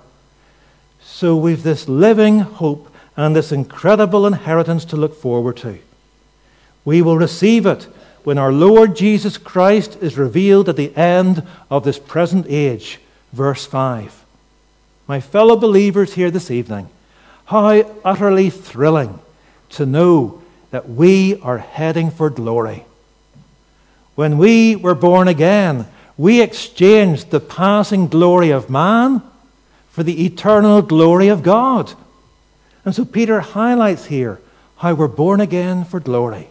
So 1.02 1.36
we've 1.36 1.62
this 1.62 1.88
living 1.88 2.40
hope 2.40 2.92
and 3.16 3.34
this 3.34 3.52
incredible 3.52 4.26
inheritance 4.26 4.84
to 4.86 4.96
look 4.96 5.14
forward 5.14 5.56
to. 5.58 5.78
We 6.84 7.02
will 7.02 7.16
receive 7.16 7.66
it 7.66 7.88
when 8.26 8.38
our 8.38 8.50
Lord 8.50 8.96
Jesus 8.96 9.38
Christ 9.38 9.98
is 10.00 10.18
revealed 10.18 10.68
at 10.68 10.74
the 10.74 10.92
end 10.96 11.46
of 11.70 11.84
this 11.84 12.00
present 12.00 12.44
age. 12.48 12.98
Verse 13.32 13.64
5. 13.64 14.24
My 15.06 15.20
fellow 15.20 15.54
believers 15.54 16.14
here 16.14 16.32
this 16.32 16.50
evening, 16.50 16.88
how 17.44 17.68
utterly 18.04 18.50
thrilling 18.50 19.20
to 19.70 19.86
know 19.86 20.42
that 20.72 20.88
we 20.88 21.40
are 21.40 21.58
heading 21.58 22.10
for 22.10 22.28
glory. 22.28 22.84
When 24.16 24.38
we 24.38 24.74
were 24.74 24.96
born 24.96 25.28
again, 25.28 25.86
we 26.16 26.42
exchanged 26.42 27.30
the 27.30 27.38
passing 27.38 28.08
glory 28.08 28.50
of 28.50 28.68
man 28.68 29.22
for 29.90 30.02
the 30.02 30.26
eternal 30.26 30.82
glory 30.82 31.28
of 31.28 31.44
God. 31.44 31.92
And 32.84 32.92
so 32.92 33.04
Peter 33.04 33.38
highlights 33.38 34.06
here 34.06 34.40
how 34.78 34.94
we're 34.94 35.06
born 35.06 35.40
again 35.40 35.84
for 35.84 36.00
glory. 36.00 36.48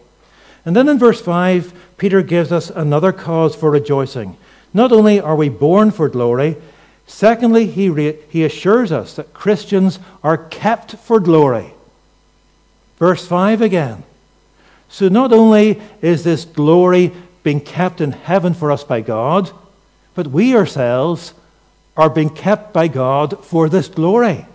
And 0.66 0.74
then 0.74 0.88
in 0.88 0.98
verse 0.98 1.20
5, 1.20 1.72
Peter 1.96 2.22
gives 2.22 2.50
us 2.50 2.68
another 2.70 3.12
cause 3.12 3.54
for 3.54 3.70
rejoicing. 3.70 4.36
Not 4.74 4.92
only 4.92 5.20
are 5.20 5.36
we 5.36 5.48
born 5.48 5.92
for 5.92 6.08
glory, 6.08 6.56
secondly, 7.06 7.66
he, 7.66 7.88
re- 7.88 8.18
he 8.28 8.44
assures 8.44 8.90
us 8.90 9.14
that 9.14 9.32
Christians 9.32 10.00
are 10.24 10.36
kept 10.36 10.96
for 10.96 11.20
glory. 11.20 11.72
Verse 12.98 13.26
5 13.26 13.62
again. 13.62 14.02
So 14.88 15.08
not 15.08 15.32
only 15.32 15.80
is 16.02 16.24
this 16.24 16.44
glory 16.44 17.12
being 17.44 17.60
kept 17.60 18.00
in 18.00 18.10
heaven 18.10 18.52
for 18.52 18.72
us 18.72 18.82
by 18.82 19.02
God, 19.02 19.50
but 20.16 20.26
we 20.26 20.56
ourselves 20.56 21.32
are 21.96 22.10
being 22.10 22.30
kept 22.30 22.72
by 22.72 22.88
God 22.88 23.44
for 23.44 23.68
this 23.68 23.86
glory. 23.86 24.46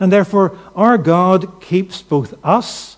And 0.00 0.10
therefore, 0.10 0.58
our 0.74 0.98
God 0.98 1.60
keeps 1.62 2.02
both 2.02 2.34
us 2.44 2.95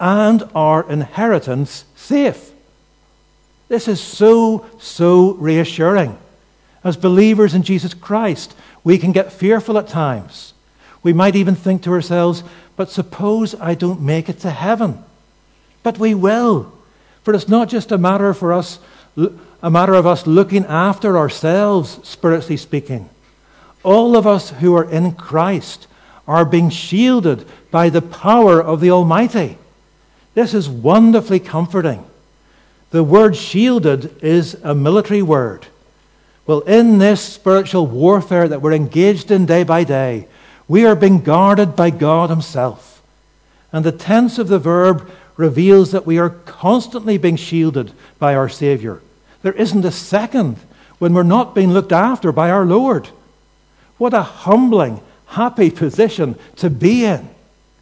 and 0.00 0.48
our 0.54 0.88
inheritance 0.90 1.84
safe. 1.96 2.52
This 3.68 3.88
is 3.88 4.00
so, 4.00 4.66
so 4.78 5.32
reassuring. 5.34 6.18
As 6.84 6.96
believers 6.96 7.54
in 7.54 7.62
Jesus 7.62 7.92
Christ, 7.94 8.54
we 8.84 8.98
can 8.98 9.12
get 9.12 9.32
fearful 9.32 9.76
at 9.78 9.88
times. 9.88 10.54
We 11.02 11.12
might 11.12 11.36
even 11.36 11.54
think 11.54 11.82
to 11.82 11.92
ourselves, 11.92 12.42
but 12.76 12.90
suppose 12.90 13.54
I 13.54 13.74
don't 13.74 14.00
make 14.00 14.28
it 14.28 14.40
to 14.40 14.50
heaven. 14.50 15.04
But 15.82 15.98
we 15.98 16.14
will. 16.14 16.72
For 17.24 17.34
it's 17.34 17.48
not 17.48 17.68
just 17.68 17.92
a 17.92 17.98
matter 17.98 18.32
for 18.32 18.52
us 18.52 18.78
a 19.62 19.70
matter 19.70 19.94
of 19.94 20.06
us 20.06 20.26
looking 20.26 20.64
after 20.66 21.18
ourselves, 21.18 21.98
spiritually 22.04 22.56
speaking. 22.56 23.08
All 23.82 24.16
of 24.16 24.26
us 24.26 24.50
who 24.50 24.74
are 24.76 24.88
in 24.88 25.12
Christ 25.12 25.86
are 26.26 26.44
being 26.44 26.70
shielded 26.70 27.46
by 27.70 27.88
the 27.88 28.02
power 28.02 28.62
of 28.62 28.80
the 28.80 28.90
Almighty. 28.90 29.58
This 30.38 30.54
is 30.54 30.68
wonderfully 30.68 31.40
comforting. 31.40 32.04
The 32.90 33.02
word 33.02 33.34
shielded 33.34 34.22
is 34.22 34.54
a 34.62 34.72
military 34.72 35.20
word. 35.20 35.66
Well, 36.46 36.60
in 36.60 36.98
this 36.98 37.20
spiritual 37.20 37.88
warfare 37.88 38.46
that 38.46 38.62
we're 38.62 38.72
engaged 38.72 39.32
in 39.32 39.46
day 39.46 39.64
by 39.64 39.82
day, 39.82 40.28
we 40.68 40.86
are 40.86 40.94
being 40.94 41.22
guarded 41.22 41.74
by 41.74 41.90
God 41.90 42.30
Himself. 42.30 43.02
And 43.72 43.84
the 43.84 43.90
tense 43.90 44.38
of 44.38 44.46
the 44.46 44.60
verb 44.60 45.10
reveals 45.36 45.90
that 45.90 46.06
we 46.06 46.18
are 46.18 46.30
constantly 46.30 47.18
being 47.18 47.34
shielded 47.34 47.90
by 48.20 48.36
our 48.36 48.48
Savior. 48.48 49.00
There 49.42 49.54
isn't 49.54 49.84
a 49.84 49.90
second 49.90 50.56
when 51.00 51.14
we're 51.14 51.24
not 51.24 51.52
being 51.52 51.72
looked 51.72 51.90
after 51.90 52.30
by 52.30 52.48
our 52.52 52.64
Lord. 52.64 53.08
What 53.96 54.14
a 54.14 54.22
humbling, 54.22 55.00
happy 55.26 55.72
position 55.72 56.36
to 56.58 56.70
be 56.70 57.04
in. 57.04 57.28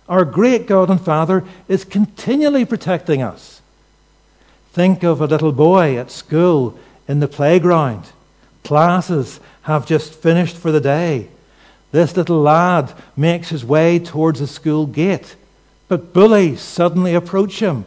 Our 0.09 0.25
great 0.25 0.67
God 0.67 0.91
and 0.91 1.01
Father 1.01 1.45
is 1.69 1.85
continually 1.85 2.65
protecting 2.65 3.23
us. 3.23 3.61
Think 4.73 5.03
of 5.03 5.21
a 5.21 5.27
little 5.27 5.53
boy 5.53 5.99
at 5.99 6.11
school 6.11 6.79
in 7.09 7.21
the 7.21 7.29
playground. 7.29 8.05
Classes 8.63 9.41
have 9.63 9.87
just 9.87 10.13
finished 10.13 10.57
for 10.57 10.71
the 10.71 10.81
day. 10.81 11.29
This 11.93 12.17
little 12.17 12.41
lad 12.41 12.93
makes 13.17 13.49
his 13.49 13.65
way 13.65 13.99
towards 13.99 14.41
the 14.41 14.47
school 14.47 14.87
gate, 14.87 15.35
but 15.89 16.13
bullies 16.13 16.61
suddenly 16.61 17.15
approach 17.15 17.61
him. 17.61 17.85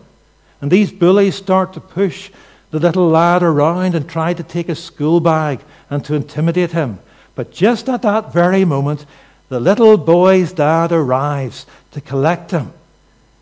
And 0.62 0.72
these 0.72 0.92
bullies 0.92 1.36
start 1.36 1.74
to 1.74 1.80
push 1.80 2.32
the 2.72 2.80
little 2.80 3.08
lad 3.08 3.44
around 3.44 3.96
and 3.96 4.10
try 4.10 4.34
to 4.34 4.44
take 4.44 4.68
his 4.68 4.84
school 4.84 5.20
bag 5.20 5.62
and 5.90 6.04
to 6.06 6.16
intimidate 6.16 6.72
him. 6.72 7.00
But 7.36 7.52
just 7.52 7.88
at 7.88 8.02
that 8.02 8.34
very 8.34 8.66
moment, 8.66 9.06
the 9.50 9.60
little 9.60 9.98
boy's 9.98 10.54
dad 10.54 10.92
arrives 10.92 11.66
to 11.92 12.02
collect 12.02 12.52
him. 12.52 12.74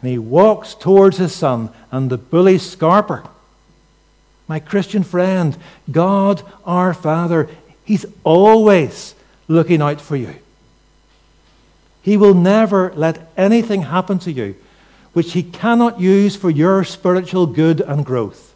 And 0.02 0.12
he 0.12 0.18
walks 0.18 0.76
towards 0.76 1.18
his 1.18 1.34
son 1.34 1.70
and 1.92 2.10
the 2.10 2.18
bully 2.18 2.58
Scarper. 2.58 3.28
My 4.48 4.60
Christian 4.60 5.04
friend, 5.04 5.58
God 5.92 6.42
our 6.66 6.94
Father, 6.94 7.50
He's 7.84 8.06
always 8.26 9.16
looking 9.48 9.82
out 9.82 10.02
for 10.02 10.16
you. 10.16 10.36
He 12.02 12.18
will 12.18 12.34
never 12.34 12.94
let 12.96 13.30
anything 13.38 13.84
happen 13.84 14.20
to 14.20 14.32
you 14.32 14.56
which 15.18 15.34
He 15.34 15.42
cannot 15.42 16.00
use 16.00 16.36
for 16.36 16.52
your 16.52 16.84
spiritual 16.84 17.48
good 17.48 17.82
and 17.82 18.06
growth. 18.06 18.54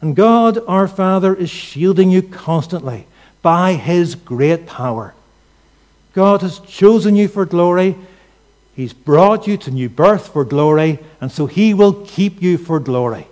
And 0.00 0.14
God, 0.14 0.56
our 0.68 0.86
Father, 0.86 1.34
is 1.34 1.50
shielding 1.50 2.12
you 2.12 2.22
constantly 2.22 3.08
by 3.42 3.72
His 3.72 4.14
great 4.14 4.66
power. 4.66 5.14
God 6.12 6.42
has 6.42 6.60
chosen 6.60 7.16
you 7.16 7.26
for 7.26 7.44
glory. 7.44 7.96
He's 8.78 8.92
brought 8.92 9.48
you 9.48 9.56
to 9.56 9.72
new 9.72 9.88
birth 9.88 10.28
for 10.28 10.44
glory, 10.44 11.00
and 11.20 11.32
so 11.32 11.46
He 11.46 11.74
will 11.74 12.06
keep 12.06 12.40
you 12.40 12.56
for 12.56 12.78
glory. 12.78 13.26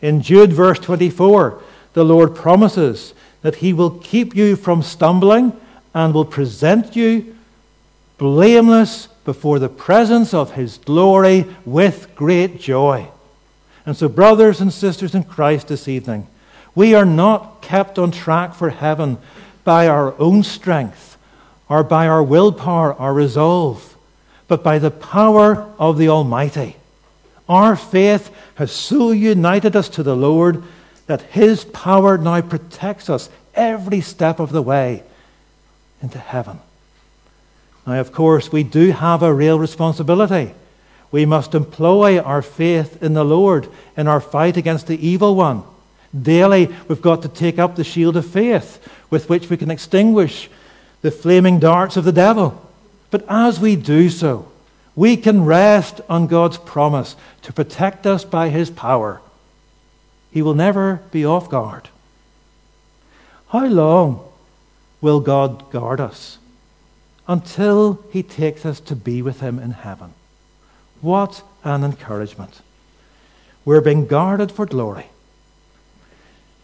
In 0.00 0.22
Jude, 0.22 0.52
verse 0.52 0.78
24, 0.78 1.60
the 1.94 2.04
Lord 2.04 2.36
promises 2.36 3.12
that 3.42 3.56
He 3.56 3.72
will 3.72 3.90
keep 3.90 4.36
you 4.36 4.54
from 4.54 4.84
stumbling 4.84 5.58
and 5.92 6.14
will 6.14 6.24
present 6.24 6.94
you 6.94 7.36
blameless 8.16 9.08
before 9.24 9.58
the 9.58 9.68
presence 9.68 10.32
of 10.32 10.52
his 10.52 10.78
glory 10.78 11.46
with 11.64 12.14
great 12.14 12.60
joy. 12.60 13.08
And 13.84 13.96
so, 13.96 14.08
brothers 14.08 14.60
and 14.60 14.72
sisters 14.72 15.16
in 15.16 15.24
Christ 15.24 15.66
this 15.66 15.88
evening, 15.88 16.28
we 16.76 16.94
are 16.94 17.04
not 17.04 17.60
kept 17.60 17.98
on 17.98 18.12
track 18.12 18.54
for 18.54 18.70
heaven 18.70 19.18
by 19.64 19.88
our 19.88 20.14
own 20.20 20.44
strength 20.44 21.18
or 21.68 21.82
by 21.82 22.06
our 22.06 22.22
willpower 22.22 22.94
our 22.94 23.12
resolve, 23.12 23.89
but 24.50 24.64
by 24.64 24.80
the 24.80 24.90
power 24.90 25.72
of 25.78 25.96
the 25.96 26.08
Almighty. 26.08 26.74
Our 27.48 27.76
faith 27.76 28.34
has 28.56 28.72
so 28.72 29.12
united 29.12 29.76
us 29.76 29.88
to 29.90 30.02
the 30.02 30.16
Lord 30.16 30.64
that 31.06 31.22
His 31.22 31.64
power 31.64 32.18
now 32.18 32.40
protects 32.40 33.08
us 33.08 33.30
every 33.54 34.00
step 34.00 34.40
of 34.40 34.50
the 34.50 34.60
way 34.60 35.04
into 36.02 36.18
heaven. 36.18 36.58
Now, 37.86 38.00
of 38.00 38.10
course, 38.10 38.50
we 38.50 38.64
do 38.64 38.90
have 38.90 39.22
a 39.22 39.32
real 39.32 39.56
responsibility. 39.56 40.52
We 41.12 41.26
must 41.26 41.54
employ 41.54 42.18
our 42.18 42.42
faith 42.42 43.00
in 43.00 43.14
the 43.14 43.24
Lord 43.24 43.68
in 43.96 44.08
our 44.08 44.20
fight 44.20 44.56
against 44.56 44.88
the 44.88 45.06
evil 45.06 45.36
one. 45.36 45.62
Daily, 46.20 46.74
we've 46.88 47.00
got 47.00 47.22
to 47.22 47.28
take 47.28 47.60
up 47.60 47.76
the 47.76 47.84
shield 47.84 48.16
of 48.16 48.26
faith 48.26 48.84
with 49.10 49.28
which 49.28 49.48
we 49.48 49.56
can 49.56 49.70
extinguish 49.70 50.50
the 51.02 51.12
flaming 51.12 51.60
darts 51.60 51.96
of 51.96 52.04
the 52.04 52.10
devil. 52.10 52.66
But 53.10 53.24
as 53.28 53.58
we 53.58 53.76
do 53.76 54.08
so, 54.08 54.50
we 54.94 55.16
can 55.16 55.44
rest 55.44 56.00
on 56.08 56.26
God's 56.26 56.58
promise 56.58 57.16
to 57.42 57.52
protect 57.52 58.06
us 58.06 58.24
by 58.24 58.48
his 58.48 58.70
power. 58.70 59.20
He 60.30 60.42
will 60.42 60.54
never 60.54 61.02
be 61.10 61.24
off 61.24 61.48
guard. 61.48 61.88
How 63.48 63.66
long 63.66 64.24
will 65.00 65.20
God 65.20 65.70
guard 65.70 66.00
us? 66.00 66.38
Until 67.26 68.04
he 68.12 68.22
takes 68.22 68.64
us 68.64 68.80
to 68.80 68.96
be 68.96 69.22
with 69.22 69.40
him 69.40 69.58
in 69.58 69.70
heaven. 69.72 70.14
What 71.00 71.42
an 71.64 71.84
encouragement. 71.84 72.60
We're 73.64 73.80
being 73.80 74.06
guarded 74.06 74.52
for 74.52 74.66
glory. 74.66 75.06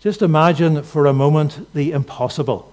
Just 0.01 0.23
imagine 0.23 0.83
for 0.83 1.07
a 1.07 1.13
moment 1.13 1.73
the 1.75 1.93
impossible. 1.93 2.73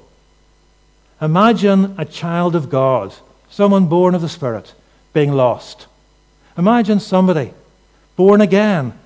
Imagine 1.22 1.96
a 1.98 2.06
child 2.06 2.56
of 2.56 2.70
God, 2.70 3.14
someone 3.54 3.86
born 3.86 4.16
of 4.16 4.22
the 4.22 4.28
Spirit, 4.30 4.74
being 5.13 5.32
lost. 5.32 5.86
Imagine 6.58 7.00
somebody 7.00 7.54
born 8.16 8.42
again, 8.42 8.98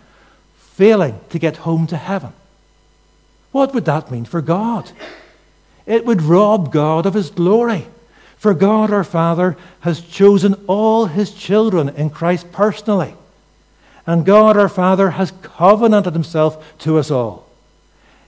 failing 0.56 1.20
to 1.30 1.38
get 1.38 1.58
home 1.58 1.86
to 1.88 1.98
heaven. 1.98 2.32
What 3.52 3.74
would 3.74 3.84
that 3.86 4.10
mean 4.10 4.24
for 4.24 4.42
God? 4.42 4.90
It 5.86 6.06
would 6.06 6.22
rob 6.22 6.72
God 6.72 7.06
of 7.06 7.14
his 7.14 7.30
glory. 7.30 7.88
For 8.38 8.54
God 8.54 8.90
our 8.90 9.04
Father 9.04 9.58
has 9.82 10.00
chosen 10.00 10.54
all 10.68 11.08
his 11.08 11.34
children 11.34 11.90
in 11.90 12.10
Christ 12.10 12.50
personally. 12.54 13.16
And 14.06 14.26
God 14.26 14.56
our 14.56 14.70
Father 14.70 15.10
has 15.10 15.34
covenanted 15.42 16.14
himself 16.14 16.78
to 16.80 16.98
us 16.98 17.12
all. 17.12 17.50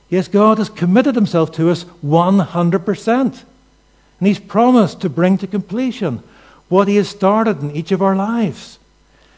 Yes, 0.10 0.28
God 0.28 0.58
has 0.58 0.70
committed 0.70 1.16
himself 1.16 1.54
to 1.54 1.70
us 1.70 1.86
100%. 2.04 3.44
And 4.20 4.28
he's 4.28 4.40
promised 4.40 5.02
to 5.02 5.10
bring 5.10 5.38
to 5.38 5.48
completion 5.48 6.24
what 6.68 6.88
he 6.88 6.98
has 6.98 7.10
started 7.10 7.62
in 7.62 7.76
each 7.76 7.92
of 7.92 8.02
our 8.02 8.16
lives. 8.16 8.80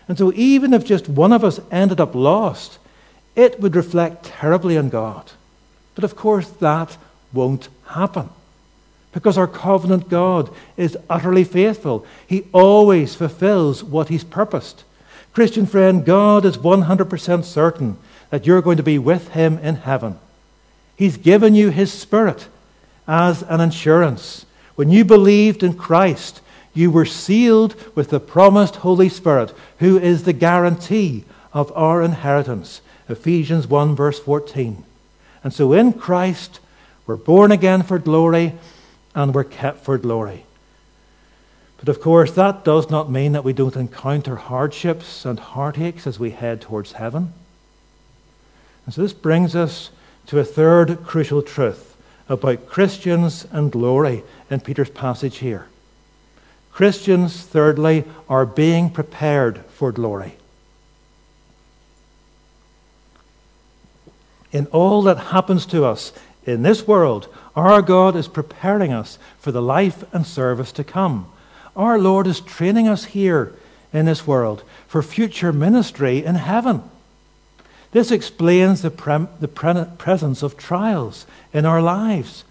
And 0.08 0.18
so, 0.18 0.34
even 0.34 0.74
if 0.74 0.84
just 0.84 1.08
one 1.08 1.32
of 1.32 1.44
us 1.44 1.60
ended 1.72 2.02
up 2.02 2.16
lost, 2.16 2.80
it 3.36 3.60
would 3.60 3.76
reflect 3.76 4.26
terribly 4.26 4.78
on 4.78 4.90
God. 4.90 5.32
But 5.96 6.04
of 6.04 6.16
course, 6.16 6.50
that 6.50 6.98
won't 7.32 7.70
happen. 7.88 8.30
Because 9.14 9.38
our 9.38 9.48
covenant 9.48 10.10
God 10.10 10.50
is 10.78 10.98
utterly 11.10 11.44
faithful. 11.44 12.06
He 12.28 12.46
always 12.54 13.14
fulfills 13.16 13.84
what 13.84 14.10
He's 14.10 14.24
purposed. 14.24 14.84
Christian 15.34 15.66
friend, 15.66 16.06
God 16.06 16.46
is 16.46 16.58
100% 16.58 17.44
certain 17.44 17.98
that 18.30 18.46
you're 18.46 18.62
going 18.62 18.78
to 18.78 18.84
be 18.84 18.98
with 18.98 19.30
Him 19.30 19.58
in 19.60 19.76
heaven. 19.76 20.20
He's 20.96 21.18
given 21.18 21.56
you 21.56 21.70
His 21.70 21.92
Spirit 21.92 22.48
as 23.08 23.44
an 23.44 23.62
insurance. 23.62 24.46
When 24.76 24.90
you 24.90 25.06
believed 25.06 25.64
in 25.64 25.74
Christ, 25.74 26.42
you 26.74 26.90
were 26.90 27.06
sealed 27.06 27.76
with 27.96 28.10
the 28.10 28.20
promised 28.20 28.78
Holy 28.78 29.10
Spirit, 29.10 29.54
who 29.80 29.98
is 29.98 30.24
the 30.24 30.34
guarantee 30.34 31.26
of 31.54 31.72
our 31.76 32.02
inheritance. 32.02 32.82
Ephesians 33.10 33.68
1, 33.68 33.96
verse 33.96 34.20
14. 34.20 34.84
And 35.44 35.54
so 35.54 35.74
in 35.74 35.94
Christ, 35.94 36.60
we're 37.06 37.18
born 37.18 37.52
again 37.52 37.84
for 37.84 38.00
glory 38.00 38.54
and 39.14 39.34
we're 39.34 39.44
kept 39.44 39.84
for 39.84 39.98
glory. 39.98 40.46
But 41.78 41.90
of 41.90 42.00
course, 42.00 42.32
that 42.34 42.64
does 42.64 42.90
not 42.90 43.12
mean 43.12 43.32
that 43.34 43.44
we 43.44 43.54
don't 43.54 43.76
encounter 43.76 44.36
hardships 44.36 45.26
and 45.26 45.40
heartaches 45.40 46.08
as 46.08 46.20
we 46.20 46.30
head 46.30 46.62
towards 46.62 46.94
heaven. 46.94 47.34
And 48.86 48.94
so 48.94 49.02
this 49.02 49.14
brings 49.14 49.56
us 49.56 49.90
to 50.28 50.40
a 50.40 50.46
third 50.46 51.04
crucial 51.04 51.42
truth 51.42 51.91
about 52.32 52.66
Christians 52.66 53.46
and 53.52 53.70
glory 53.70 54.24
in 54.50 54.62
Peter's 54.62 54.90
passage 54.90 55.40
here. 55.40 55.68
Christians, 56.72 57.44
thirdly, 57.44 58.06
are 58.30 58.46
being 58.46 58.90
prepared 58.90 59.66
for 59.66 59.92
glory. 59.92 60.36
In 64.54 64.68
all 64.68 65.02
that 65.04 65.18
happens 65.18 65.66
to 65.68 65.84
us 65.84 66.14
in 66.46 66.64
this 66.64 66.88
world, 66.88 67.28
our 67.54 67.82
God 67.82 68.16
is 68.16 68.30
preparing 68.30 68.94
us 68.94 69.20
for 69.38 69.52
the 69.52 69.62
life 69.62 70.06
and 70.14 70.26
service 70.26 70.72
to 70.74 70.86
come. 70.86 71.30
Our 71.76 72.00
Lord 72.00 72.28
is 72.28 72.40
training 72.40 72.88
us 72.88 73.06
here 73.06 73.54
in 73.92 74.06
this 74.06 74.26
world 74.26 74.64
for 74.88 75.04
future 75.04 75.52
ministry 75.52 76.24
in 76.24 76.36
heaven. 76.36 76.84
This 77.92 78.12
explains 78.12 78.82
the, 78.82 78.92
pre- 78.92 79.28
the 79.40 79.48
pre- 79.48 79.86
presence 79.98 80.44
of 80.44 80.58
trials 80.58 81.26
in 81.54 81.66
our 81.66 81.82
lives 81.82 82.44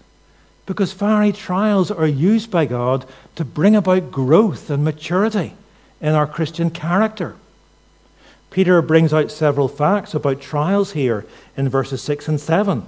because 0.65 0.93
fiery 0.93 1.31
trials 1.31 1.89
are 1.91 2.07
used 2.07 2.51
by 2.51 2.65
God 2.65 3.05
to 3.35 3.43
bring 3.43 3.75
about 3.75 4.11
growth 4.11 4.69
and 4.69 4.83
maturity 4.83 5.53
in 5.99 6.13
our 6.13 6.27
Christian 6.27 6.69
character. 6.69 7.35
Peter 8.51 8.81
brings 8.81 9.13
out 9.13 9.31
several 9.31 9.67
facts 9.67 10.13
about 10.13 10.41
trials 10.41 10.91
here 10.91 11.25
in 11.57 11.69
verses 11.69 12.01
6 12.01 12.27
and 12.27 12.39
7. 12.39 12.85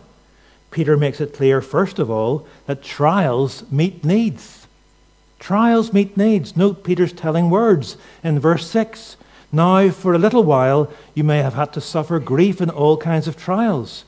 Peter 0.72 0.98
makes 0.98 1.22
it 1.22 1.34
clear, 1.34 1.62
first 1.62 2.00
of 2.00 2.10
all, 2.10 2.48
that 2.68 2.84
trials 2.84 3.70
meet 3.72 4.04
needs. 4.04 4.68
Trials 5.40 5.94
meet 5.94 6.18
needs. 6.18 6.56
Note 6.56 6.84
Peter's 6.84 7.14
telling 7.14 7.50
words 7.50 7.98
in 8.24 8.40
verse 8.40 8.70
6. 8.70 9.18
Now, 9.56 9.92
for 9.92 10.16
a 10.16 10.20
little 10.20 10.44
while, 10.44 10.92
you 11.14 11.24
may 11.24 11.38
have 11.38 11.54
had 11.54 11.74
to 11.74 11.82
suffer 11.82 12.20
grief 12.20 12.60
in 12.60 12.72
all 12.72 12.98
kinds 12.98 13.28
of 13.28 13.38
trials. 13.38 14.04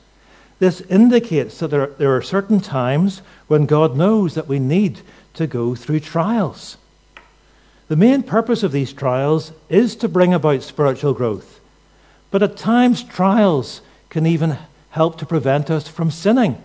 This 0.58 0.80
indicates 0.80 1.60
that 1.60 1.68
there, 1.68 1.86
there 1.86 2.16
are 2.16 2.22
certain 2.22 2.58
times 2.58 3.22
when 3.46 3.64
God 3.64 3.96
knows 3.96 4.34
that 4.34 4.48
we 4.48 4.58
need 4.58 5.02
to 5.34 5.46
go 5.46 5.76
through 5.76 6.00
trials. 6.00 6.78
The 7.86 7.94
main 7.94 8.24
purpose 8.24 8.64
of 8.64 8.72
these 8.72 8.92
trials 8.92 9.52
is 9.68 9.94
to 9.96 10.08
bring 10.08 10.34
about 10.34 10.64
spiritual 10.64 11.14
growth. 11.14 11.60
But 12.32 12.42
at 12.42 12.56
times, 12.56 13.04
trials 13.04 13.82
can 14.08 14.26
even 14.26 14.58
help 14.90 15.16
to 15.18 15.26
prevent 15.26 15.70
us 15.70 15.86
from 15.86 16.10
sinning. 16.10 16.60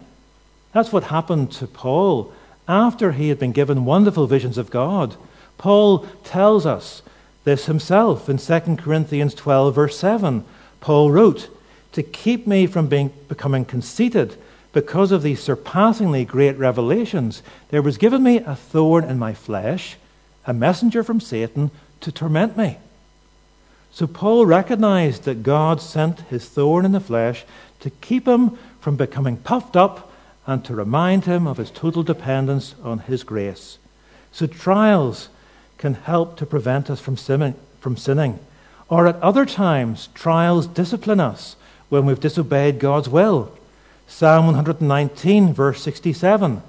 That's 0.73 0.91
what 0.91 1.03
happened 1.03 1.51
to 1.53 1.67
Paul 1.67 2.33
after 2.67 3.11
he 3.11 3.29
had 3.29 3.37
been 3.37 3.51
given 3.51 3.85
wonderful 3.85 4.25
visions 4.25 4.57
of 4.57 4.71
God. 4.71 5.15
Paul 5.59 5.99
tells 6.23 6.65
us 6.65 7.03
this 7.43 7.65
himself 7.65 8.29
in 8.29 8.37
2 8.37 8.75
Corinthians 8.77 9.33
12, 9.33 9.75
verse 9.75 9.97
7. 9.97 10.43
Paul 10.79 11.11
wrote, 11.11 11.49
To 11.93 12.03
keep 12.03 12.47
me 12.47 12.67
from 12.67 12.87
being, 12.87 13.11
becoming 13.27 13.65
conceited 13.65 14.35
because 14.73 15.11
of 15.11 15.23
these 15.23 15.41
surpassingly 15.41 16.25
great 16.25 16.57
revelations, 16.57 17.43
there 17.69 17.81
was 17.81 17.97
given 17.97 18.23
me 18.23 18.37
a 18.37 18.55
thorn 18.55 19.03
in 19.03 19.19
my 19.19 19.33
flesh 19.33 19.97
a 20.45 20.53
messenger 20.53 21.03
from 21.03 21.19
Satan 21.19 21.71
to 21.99 22.11
torment 22.11 22.57
me. 22.57 22.77
So 23.91 24.07
Paul 24.07 24.45
recognized 24.45 25.23
that 25.23 25.43
God 25.43 25.81
sent 25.81 26.21
his 26.21 26.47
thorn 26.47 26.85
in 26.85 26.93
the 26.93 26.99
flesh 26.99 27.45
to 27.81 27.89
keep 27.89 28.27
him 28.27 28.57
from 28.79 28.95
becoming 28.95 29.37
puffed 29.37 29.75
up 29.75 30.11
and 30.47 30.63
to 30.65 30.75
remind 30.75 31.25
him 31.25 31.45
of 31.45 31.57
his 31.57 31.69
total 31.69 32.01
dependence 32.01 32.73
on 32.83 32.99
his 32.99 33.23
grace. 33.23 33.77
So 34.31 34.47
trials 34.47 35.29
can 35.81 35.95
help 35.95 36.37
to 36.37 36.45
prevent 36.45 36.89
us 36.89 37.01
from 37.01 37.17
sinning, 37.17 37.55
from 37.81 37.97
sinning. 37.97 38.39
Or 38.87 39.07
at 39.07 39.21
other 39.21 39.45
times, 39.45 40.07
trials 40.13 40.67
discipline 40.67 41.19
us 41.19 41.57
when 41.89 42.05
we've 42.05 42.19
disobeyed 42.19 42.79
God's 42.79 43.09
will. 43.09 43.51
Psalm 44.07 44.45
119, 44.45 45.53
verse 45.53 45.81
67 45.81 46.63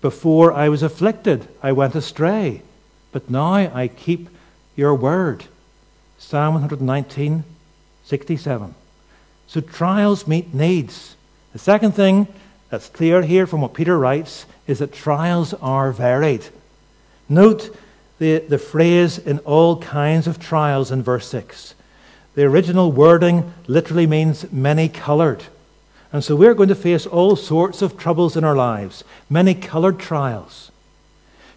Before 0.00 0.52
I 0.52 0.70
was 0.70 0.82
afflicted, 0.82 1.46
I 1.62 1.72
went 1.72 1.94
astray 1.94 2.62
but 3.12 3.28
now 3.30 3.52
I 3.52 3.88
keep 3.88 4.30
your 4.74 4.94
word. 4.94 5.44
Psalm 6.18 6.54
119, 6.54 7.44
67. 8.04 8.74
So 9.46 9.60
trials 9.60 10.26
meet 10.26 10.54
needs. 10.54 11.14
The 11.52 11.58
second 11.58 11.92
thing 11.92 12.26
that's 12.70 12.88
clear 12.88 13.22
here 13.22 13.46
from 13.46 13.60
what 13.60 13.74
Peter 13.74 13.98
writes 13.98 14.46
is 14.66 14.78
that 14.78 14.94
trials 14.94 15.52
are 15.54 15.92
varied. 15.92 16.46
Note 17.28 17.76
the, 18.22 18.38
the 18.38 18.58
phrase 18.58 19.18
in 19.18 19.40
all 19.40 19.80
kinds 19.82 20.28
of 20.28 20.38
trials 20.38 20.92
in 20.92 21.02
verse 21.02 21.26
6. 21.26 21.74
The 22.36 22.44
original 22.44 22.92
wording 22.92 23.52
literally 23.66 24.06
means 24.06 24.50
many 24.52 24.88
colored. 24.88 25.42
And 26.12 26.22
so 26.22 26.36
we're 26.36 26.54
going 26.54 26.68
to 26.68 26.76
face 26.76 27.04
all 27.04 27.34
sorts 27.34 27.82
of 27.82 27.98
troubles 27.98 28.36
in 28.36 28.44
our 28.44 28.54
lives, 28.54 29.02
many 29.28 29.54
colored 29.56 29.98
trials. 29.98 30.70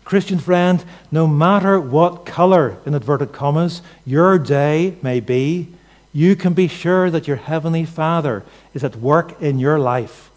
Christian 0.06 0.39
friend, 0.39 0.84
no 1.12 1.28
matter 1.28 1.80
what 1.80 2.25
color, 2.25 2.78
in 2.84 2.95
inverted 2.95 3.32
commas, 3.32 3.84
your 4.04 4.39
day 4.39 4.97
may 5.04 5.19
be, 5.19 5.67
you 6.13 6.36
can 6.36 6.54
be 6.54 6.67
sure 6.67 7.12
that 7.12 7.28
your 7.28 7.38
Heavenly 7.38 7.86
Father 7.86 8.43
is 8.73 8.84
at 8.84 8.95
work 8.95 9.39
in 9.39 9.60
your 9.60 9.78
life. 9.78 10.32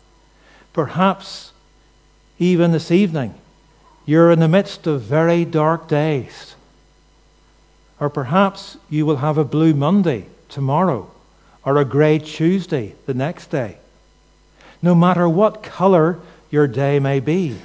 Perhaps 0.75 1.53
even 2.39 2.73
this 2.73 2.91
evening, 2.91 3.35
you're 4.09 4.31
in 4.31 4.41
the 4.41 4.49
midst 4.49 4.87
of 4.87 5.03
very 5.03 5.45
dark 5.45 5.87
days. 5.87 6.55
Or 8.01 8.09
perhaps 8.09 8.79
you 8.89 9.05
will 9.05 9.19
have 9.19 9.37
a 9.37 9.45
blue 9.45 9.75
Monday 9.75 10.25
tomorrow, 10.49 11.11
or 11.63 11.77
a 11.77 11.85
grey 11.85 12.19
Tuesday 12.19 12.95
the 13.05 13.13
next 13.13 13.49
day. 13.49 13.77
No 14.81 14.95
matter 14.95 15.29
what 15.29 15.63
color 15.63 16.19
your 16.51 16.67
day 16.67 16.99
may 16.99 17.21
be, 17.21 17.59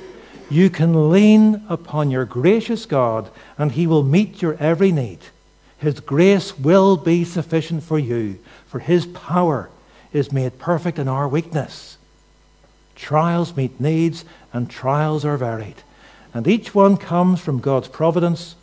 you 0.50 0.70
can 0.70 1.10
lean 1.10 1.64
upon 1.70 2.12
your 2.12 2.26
gracious 2.26 2.86
God 2.86 3.30
and 3.58 3.72
He 3.72 3.88
will 3.88 4.04
meet 4.04 4.42
your 4.42 4.58
every 4.60 4.92
need. 4.92 5.20
His 5.78 6.02
grace 6.02 6.60
will 6.60 6.98
be 6.98 7.24
sufficient 7.24 7.84
for 7.84 7.98
you, 7.98 8.38
for 8.68 8.80
His 8.80 9.06
power 9.06 9.70
is 10.12 10.34
made 10.34 10.60
perfect 10.60 11.00
in 11.00 11.08
our 11.08 11.26
weakness. 11.26 11.98
Trials 12.98 13.56
meet 13.56 13.80
needs, 13.80 14.26
and 14.52 14.70
trials 14.70 15.24
are 15.24 15.38
varied. 15.38 15.78
And 16.34 16.48
each 16.48 16.74
one 16.74 16.98
comes 16.98 17.40
from 17.40 17.60
God's 17.60 17.88
providence, 17.88 18.56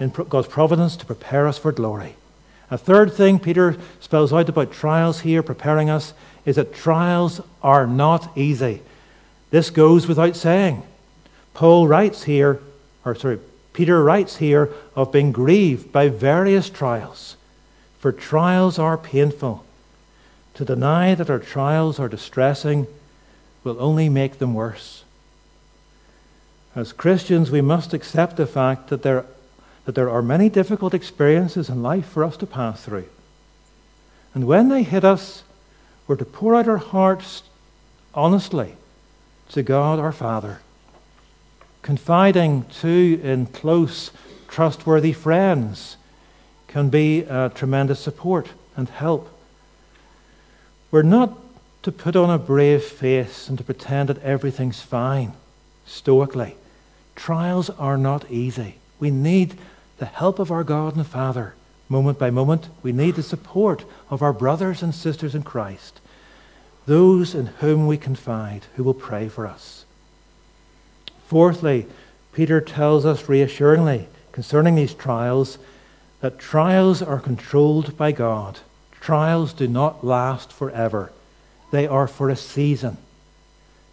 in 0.00 0.10
God's 0.10 0.48
providence 0.48 0.96
to 0.96 1.06
prepare 1.06 1.46
us 1.46 1.58
for 1.58 1.72
glory. 1.72 2.16
A 2.70 2.78
third 2.78 3.12
thing 3.12 3.38
Peter 3.38 3.76
spells 4.00 4.32
out 4.32 4.48
about 4.48 4.72
trials 4.72 5.20
here, 5.20 5.42
preparing 5.42 5.88
us, 5.88 6.12
is 6.44 6.56
that 6.56 6.74
trials 6.74 7.40
are 7.62 7.86
not 7.86 8.36
easy. 8.36 8.82
This 9.50 9.70
goes 9.70 10.06
without 10.06 10.36
saying. 10.36 10.82
Paul 11.54 11.88
writes 11.88 12.24
here, 12.24 12.60
or 13.04 13.14
sorry, 13.14 13.38
Peter 13.72 14.02
writes 14.02 14.36
here 14.36 14.70
of 14.96 15.12
being 15.12 15.32
grieved 15.32 15.92
by 15.92 16.08
various 16.08 16.68
trials. 16.68 17.36
For 18.00 18.12
trials 18.12 18.78
are 18.78 18.98
painful. 18.98 19.64
To 20.54 20.64
deny 20.64 21.14
that 21.14 21.30
our 21.30 21.38
trials 21.38 21.98
are 22.00 22.08
distressing 22.08 22.86
will 23.64 23.76
only 23.78 24.08
make 24.08 24.38
them 24.38 24.54
worse. 24.54 25.04
As 26.78 26.92
Christians, 26.92 27.50
we 27.50 27.60
must 27.60 27.92
accept 27.92 28.36
the 28.36 28.46
fact 28.46 28.86
that 28.86 29.02
there, 29.02 29.26
that 29.84 29.96
there 29.96 30.08
are 30.08 30.22
many 30.22 30.48
difficult 30.48 30.94
experiences 30.94 31.68
in 31.68 31.82
life 31.82 32.06
for 32.06 32.22
us 32.22 32.36
to 32.36 32.46
pass 32.46 32.84
through. 32.84 33.08
And 34.32 34.46
when 34.46 34.68
they 34.68 34.84
hit 34.84 35.04
us, 35.04 35.42
we're 36.06 36.14
to 36.14 36.24
pour 36.24 36.54
out 36.54 36.68
our 36.68 36.76
hearts 36.76 37.42
honestly 38.14 38.76
to 39.48 39.64
God 39.64 39.98
our 39.98 40.12
Father, 40.12 40.60
confiding 41.82 42.64
to 42.80 43.20
in 43.24 43.46
close, 43.46 44.12
trustworthy 44.46 45.12
friends 45.12 45.96
can 46.68 46.90
be 46.90 47.22
a 47.22 47.50
tremendous 47.52 47.98
support 47.98 48.50
and 48.76 48.88
help. 48.88 49.28
We're 50.92 51.02
not 51.02 51.36
to 51.82 51.90
put 51.90 52.14
on 52.14 52.30
a 52.30 52.38
brave 52.38 52.84
face 52.84 53.48
and 53.48 53.58
to 53.58 53.64
pretend 53.64 54.10
that 54.10 54.22
everything's 54.22 54.80
fine, 54.80 55.32
stoically. 55.84 56.54
Trials 57.18 57.68
are 57.68 57.98
not 57.98 58.30
easy. 58.30 58.76
We 59.00 59.10
need 59.10 59.58
the 59.98 60.06
help 60.06 60.38
of 60.38 60.52
our 60.52 60.62
God 60.62 60.94
and 60.96 61.06
Father 61.06 61.54
moment 61.88 62.16
by 62.18 62.30
moment. 62.30 62.68
We 62.82 62.92
need 62.92 63.16
the 63.16 63.24
support 63.24 63.84
of 64.08 64.22
our 64.22 64.32
brothers 64.32 64.84
and 64.84 64.94
sisters 64.94 65.34
in 65.34 65.42
Christ, 65.42 66.00
those 66.86 67.34
in 67.34 67.46
whom 67.46 67.88
we 67.88 67.96
confide, 67.96 68.66
who 68.76 68.84
will 68.84 68.94
pray 68.94 69.28
for 69.28 69.48
us. 69.48 69.84
Fourthly, 71.26 71.86
Peter 72.32 72.60
tells 72.60 73.04
us 73.04 73.28
reassuringly 73.28 74.06
concerning 74.30 74.76
these 74.76 74.94
trials 74.94 75.58
that 76.20 76.38
trials 76.38 77.02
are 77.02 77.18
controlled 77.18 77.96
by 77.96 78.12
God. 78.12 78.60
Trials 79.00 79.52
do 79.52 79.66
not 79.66 80.04
last 80.04 80.52
forever, 80.52 81.12
they 81.72 81.86
are 81.86 82.06
for 82.06 82.30
a 82.30 82.36
season. 82.36 82.96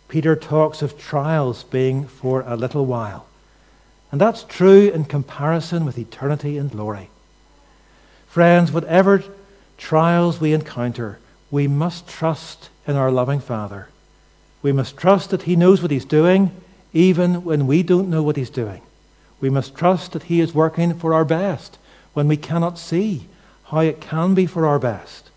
Peter 0.08 0.36
talks 0.36 0.82
of 0.82 0.98
trials 1.00 1.64
being 1.64 2.06
for 2.06 2.42
a 2.42 2.56
little 2.56 2.86
while. 2.86 3.28
And 4.12 4.22
that's 4.22 4.44
true 4.44 4.90
in 4.90 5.06
comparison 5.06 5.86
with 5.86 5.98
eternity 5.98 6.58
and 6.58 6.72
glory. 6.72 7.10
Friends, 8.28 8.72
whatever 8.72 9.24
trials 9.78 10.40
we 10.40 10.54
encounter, 10.54 11.20
we 11.50 11.68
must 11.68 12.08
trust 12.08 12.70
in 12.88 12.96
our 12.96 13.12
loving 13.12 13.40
Father. 13.40 13.90
We 14.62 14.72
must 14.72 14.98
trust 14.98 15.32
that 15.32 15.44
He 15.44 15.56
knows 15.56 15.82
what 15.82 15.92
He's 15.92 16.06
doing, 16.06 16.52
even 16.94 17.44
when 17.44 17.68
we 17.68 17.84
don't 17.84 18.10
know 18.10 18.24
what 18.24 18.36
He's 18.36 18.50
doing. 18.50 18.82
We 19.42 19.50
must 19.50 19.76
trust 19.76 20.14
that 20.14 20.24
He 20.24 20.40
is 20.40 20.54
working 20.54 20.98
for 20.98 21.14
our 21.14 21.26
best 21.26 21.78
when 22.14 22.28
we 22.28 22.38
cannot 22.38 22.80
see 22.80 23.28
how 23.66 23.80
it 23.80 24.02
can 24.02 24.34
be 24.34 24.46
for 24.46 24.66
our 24.66 24.80
best. 24.80 25.30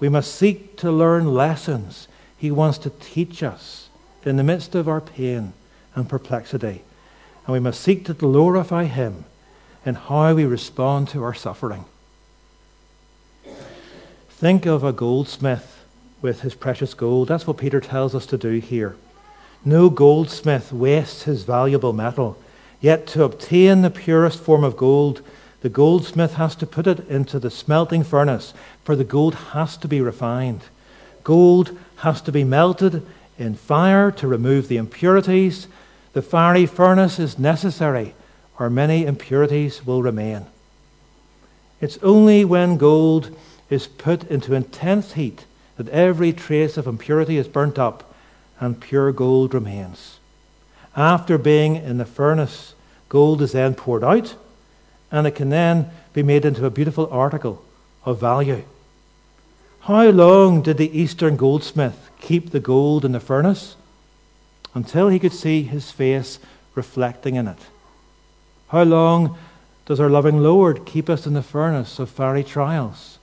We 0.00 0.08
must 0.08 0.34
seek 0.34 0.76
to 0.78 0.90
learn 0.90 1.34
lessons 1.34 2.08
He 2.36 2.50
wants 2.50 2.78
to 2.78 2.90
teach 2.90 3.42
us 3.42 3.87
in 4.24 4.36
the 4.36 4.44
midst 4.44 4.74
of 4.74 4.88
our 4.88 5.00
pain 5.00 5.52
and 5.94 6.08
perplexity. 6.08 6.82
And 7.46 7.52
we 7.52 7.60
must 7.60 7.80
seek 7.80 8.04
to 8.06 8.14
glorify 8.14 8.84
Him 8.84 9.24
in 9.84 9.94
how 9.94 10.34
we 10.34 10.44
respond 10.44 11.08
to 11.08 11.22
our 11.22 11.34
suffering. 11.34 11.84
Think 14.30 14.66
of 14.66 14.84
a 14.84 14.92
goldsmith 14.92 15.84
with 16.22 16.42
his 16.42 16.54
precious 16.54 16.94
gold. 16.94 17.28
That's 17.28 17.46
what 17.46 17.58
Peter 17.58 17.80
tells 17.80 18.14
us 18.14 18.26
to 18.26 18.38
do 18.38 18.58
here. 18.58 18.96
No 19.64 19.90
goldsmith 19.90 20.72
wastes 20.72 21.24
his 21.24 21.44
valuable 21.44 21.92
metal. 21.92 22.38
Yet 22.80 23.06
to 23.08 23.24
obtain 23.24 23.82
the 23.82 23.90
purest 23.90 24.38
form 24.38 24.62
of 24.62 24.76
gold, 24.76 25.22
the 25.62 25.68
goldsmith 25.68 26.34
has 26.34 26.54
to 26.56 26.66
put 26.66 26.86
it 26.86 27.00
into 27.08 27.40
the 27.40 27.50
smelting 27.50 28.04
furnace, 28.04 28.54
for 28.84 28.94
the 28.94 29.04
gold 29.04 29.34
has 29.34 29.76
to 29.78 29.88
be 29.88 30.00
refined. 30.00 30.62
Gold 31.24 31.76
has 31.96 32.20
to 32.22 32.30
be 32.30 32.44
melted 32.44 33.04
in 33.38 33.54
fire 33.54 34.10
to 34.12 34.26
remove 34.26 34.68
the 34.68 34.76
impurities. 34.76 35.68
The 36.12 36.22
fiery 36.22 36.66
furnace 36.66 37.18
is 37.18 37.38
necessary, 37.38 38.14
or 38.58 38.68
many 38.68 39.06
impurities 39.06 39.86
will 39.86 40.02
remain. 40.02 40.46
It's 41.80 41.98
only 42.02 42.44
when 42.44 42.76
gold 42.76 43.36
is 43.70 43.86
put 43.86 44.24
into 44.24 44.54
intense 44.54 45.12
heat 45.12 45.44
that 45.76 45.88
every 45.90 46.32
trace 46.32 46.76
of 46.76 46.86
impurity 46.86 47.36
is 47.36 47.46
burnt 47.46 47.78
up 47.78 48.14
and 48.58 48.80
pure 48.80 49.12
gold 49.12 49.54
remains. 49.54 50.18
After 50.96 51.38
being 51.38 51.76
in 51.76 51.98
the 51.98 52.04
furnace, 52.04 52.74
gold 53.08 53.40
is 53.42 53.52
then 53.52 53.74
poured 53.74 54.02
out 54.02 54.34
and 55.10 55.26
it 55.26 55.32
can 55.32 55.50
then 55.50 55.90
be 56.12 56.22
made 56.22 56.44
into 56.44 56.66
a 56.66 56.70
beautiful 56.70 57.08
article 57.12 57.64
of 58.04 58.20
value. 58.20 58.64
How 59.88 60.10
long 60.10 60.60
did 60.60 60.76
the 60.76 61.00
Eastern 61.00 61.36
goldsmith 61.36 62.10
keep 62.20 62.50
the 62.50 62.60
gold 62.60 63.06
in 63.06 63.12
the 63.12 63.20
furnace? 63.20 63.74
Until 64.74 65.08
he 65.08 65.18
could 65.18 65.32
see 65.32 65.62
his 65.62 65.90
face 65.90 66.38
reflecting 66.74 67.36
in 67.36 67.48
it. 67.48 67.56
How 68.68 68.82
long 68.82 69.38
does 69.86 69.98
our 69.98 70.10
loving 70.10 70.40
Lord 70.40 70.84
keep 70.84 71.08
us 71.08 71.26
in 71.26 71.32
the 71.32 71.42
furnace 71.42 71.98
of 71.98 72.10
fiery 72.10 72.44
trials? 72.44 73.18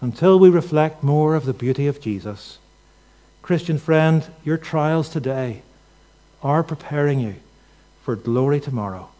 Until 0.00 0.38
we 0.38 0.48
reflect 0.48 1.02
more 1.02 1.34
of 1.34 1.44
the 1.44 1.52
beauty 1.52 1.86
of 1.86 2.00
Jesus. 2.00 2.56
Christian 3.42 3.76
friend, 3.76 4.26
your 4.42 4.56
trials 4.56 5.10
today 5.10 5.60
are 6.42 6.62
preparing 6.62 7.20
you 7.20 7.34
for 8.02 8.16
glory 8.16 8.60
tomorrow. 8.60 9.10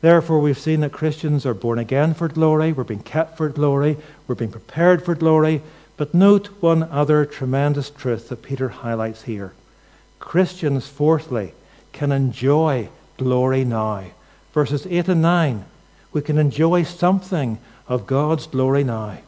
Therefore, 0.00 0.40
we've 0.40 0.58
seen 0.58 0.80
that 0.80 0.92
Christians 0.92 1.44
are 1.44 1.54
born 1.54 1.78
again 1.78 2.14
for 2.14 2.28
glory, 2.28 2.72
we're 2.72 2.84
being 2.84 3.02
kept 3.02 3.36
for 3.36 3.48
glory, 3.48 3.98
we're 4.26 4.34
being 4.34 4.50
prepared 4.50 5.04
for 5.04 5.14
glory. 5.14 5.62
But 5.96 6.14
note 6.14 6.46
one 6.60 6.84
other 6.84 7.26
tremendous 7.26 7.90
truth 7.90 8.30
that 8.30 8.42
Peter 8.42 8.70
highlights 8.70 9.24
here. 9.24 9.52
Christians, 10.18 10.88
fourthly, 10.88 11.52
can 11.92 12.12
enjoy 12.12 12.88
glory 13.18 13.64
now. 13.64 14.04
Verses 14.54 14.86
8 14.88 15.08
and 15.08 15.22
9. 15.22 15.64
We 16.12 16.22
can 16.22 16.38
enjoy 16.38 16.84
something 16.84 17.58
of 17.86 18.06
God's 18.06 18.46
glory 18.46 18.82
now. 18.82 19.18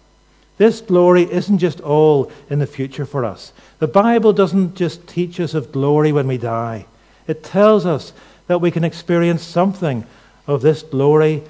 This 0.57 0.81
glory 0.81 1.31
isn't 1.31 1.59
just 1.59 1.81
all 1.81 2.31
in 2.49 2.59
the 2.59 2.67
future 2.67 3.05
for 3.05 3.25
us. 3.25 3.53
The 3.79 3.89
Bible 3.89 4.33
doesn't 4.33 4.75
just 4.75 5.07
teach 5.07 5.41
us 5.41 5.55
of 5.55 5.73
glory 5.73 6.13
when 6.13 6.27
we 6.27 6.39
die, 6.39 6.87
it 7.27 7.45
tells 7.45 7.85
us 7.85 8.13
that 8.47 8.61
we 8.61 8.71
can 8.71 8.85
experience 8.85 9.43
something 9.43 10.07
of 10.47 10.63
this 10.63 10.83
glory 10.83 11.43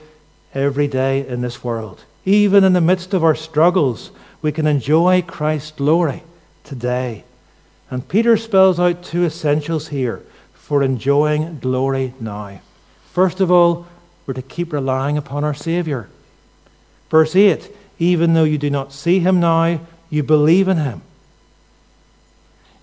every 0.55 0.87
day 0.87 1.27
in 1.27 1.41
this 1.41 1.65
world. 1.65 2.05
Even 2.25 2.65
in 2.65 2.73
the 2.73 2.81
midst 2.81 3.15
of 3.15 3.25
our 3.25 3.35
struggles, 3.35 4.11
we 4.41 4.53
can 4.53 4.67
enjoy 4.67 5.23
Christ's 5.23 5.73
glory 5.73 6.23
today. 6.65 7.25
And 7.91 8.07
Peter 8.07 8.37
spells 8.37 8.79
out 8.79 9.03
two 9.03 9.25
essentials 9.25 9.89
here 9.89 10.23
for 10.55 10.83
enjoying 10.83 11.59
glory 11.59 12.15
now. 12.21 12.61
First 13.13 13.41
of 13.41 13.51
all, 13.51 13.87
we're 14.27 14.35
to 14.35 14.43
keep 14.43 14.73
relying 14.73 15.19
upon 15.19 15.45
our 15.45 15.55
Savior. 15.55 16.09
Verse 17.11 17.35
8 17.35 17.71
Even 17.99 18.35
though 18.35 18.45
you 18.45 18.59
do 18.59 18.71
not 18.71 18.93
see 18.93 19.21
him 19.21 19.41
now, 19.41 19.81
you 20.09 20.23
believe 20.23 20.69
in 20.69 20.77
him. 20.79 21.03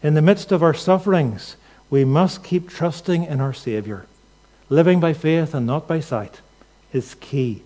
In 0.04 0.14
the 0.14 0.22
midst 0.22 0.52
of 0.52 0.64
our 0.64 0.74
sufferings, 0.74 1.56
we 1.90 2.06
must 2.06 2.44
keep 2.44 2.70
trusting 2.70 3.24
in 3.24 3.42
our 3.42 3.54
Savior 3.54 4.06
living 4.70 5.00
by 5.00 5.14
faith 5.14 5.54
and 5.54 5.66
not 5.66 5.88
by 5.88 6.00
sight, 6.00 6.42
is 6.94 7.16
key. 7.16 7.62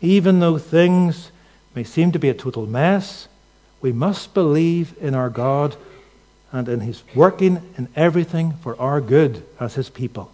Even 0.00 0.40
though 0.40 0.58
things 0.58 1.30
may 1.74 1.84
seem 1.84 2.12
to 2.12 2.18
be 2.18 2.28
a 2.28 2.34
total 2.34 2.66
mess, 2.66 3.28
we 3.80 3.92
must 3.92 4.34
believe 4.34 4.94
in 5.00 5.14
our 5.14 5.30
God 5.30 5.76
and 6.52 6.68
in 6.68 6.80
His 6.80 7.02
working 7.14 7.60
in 7.76 7.88
everything 7.94 8.52
for 8.62 8.78
our 8.80 9.00
good 9.00 9.44
as 9.60 9.74
His 9.74 9.90
people. 9.90 10.32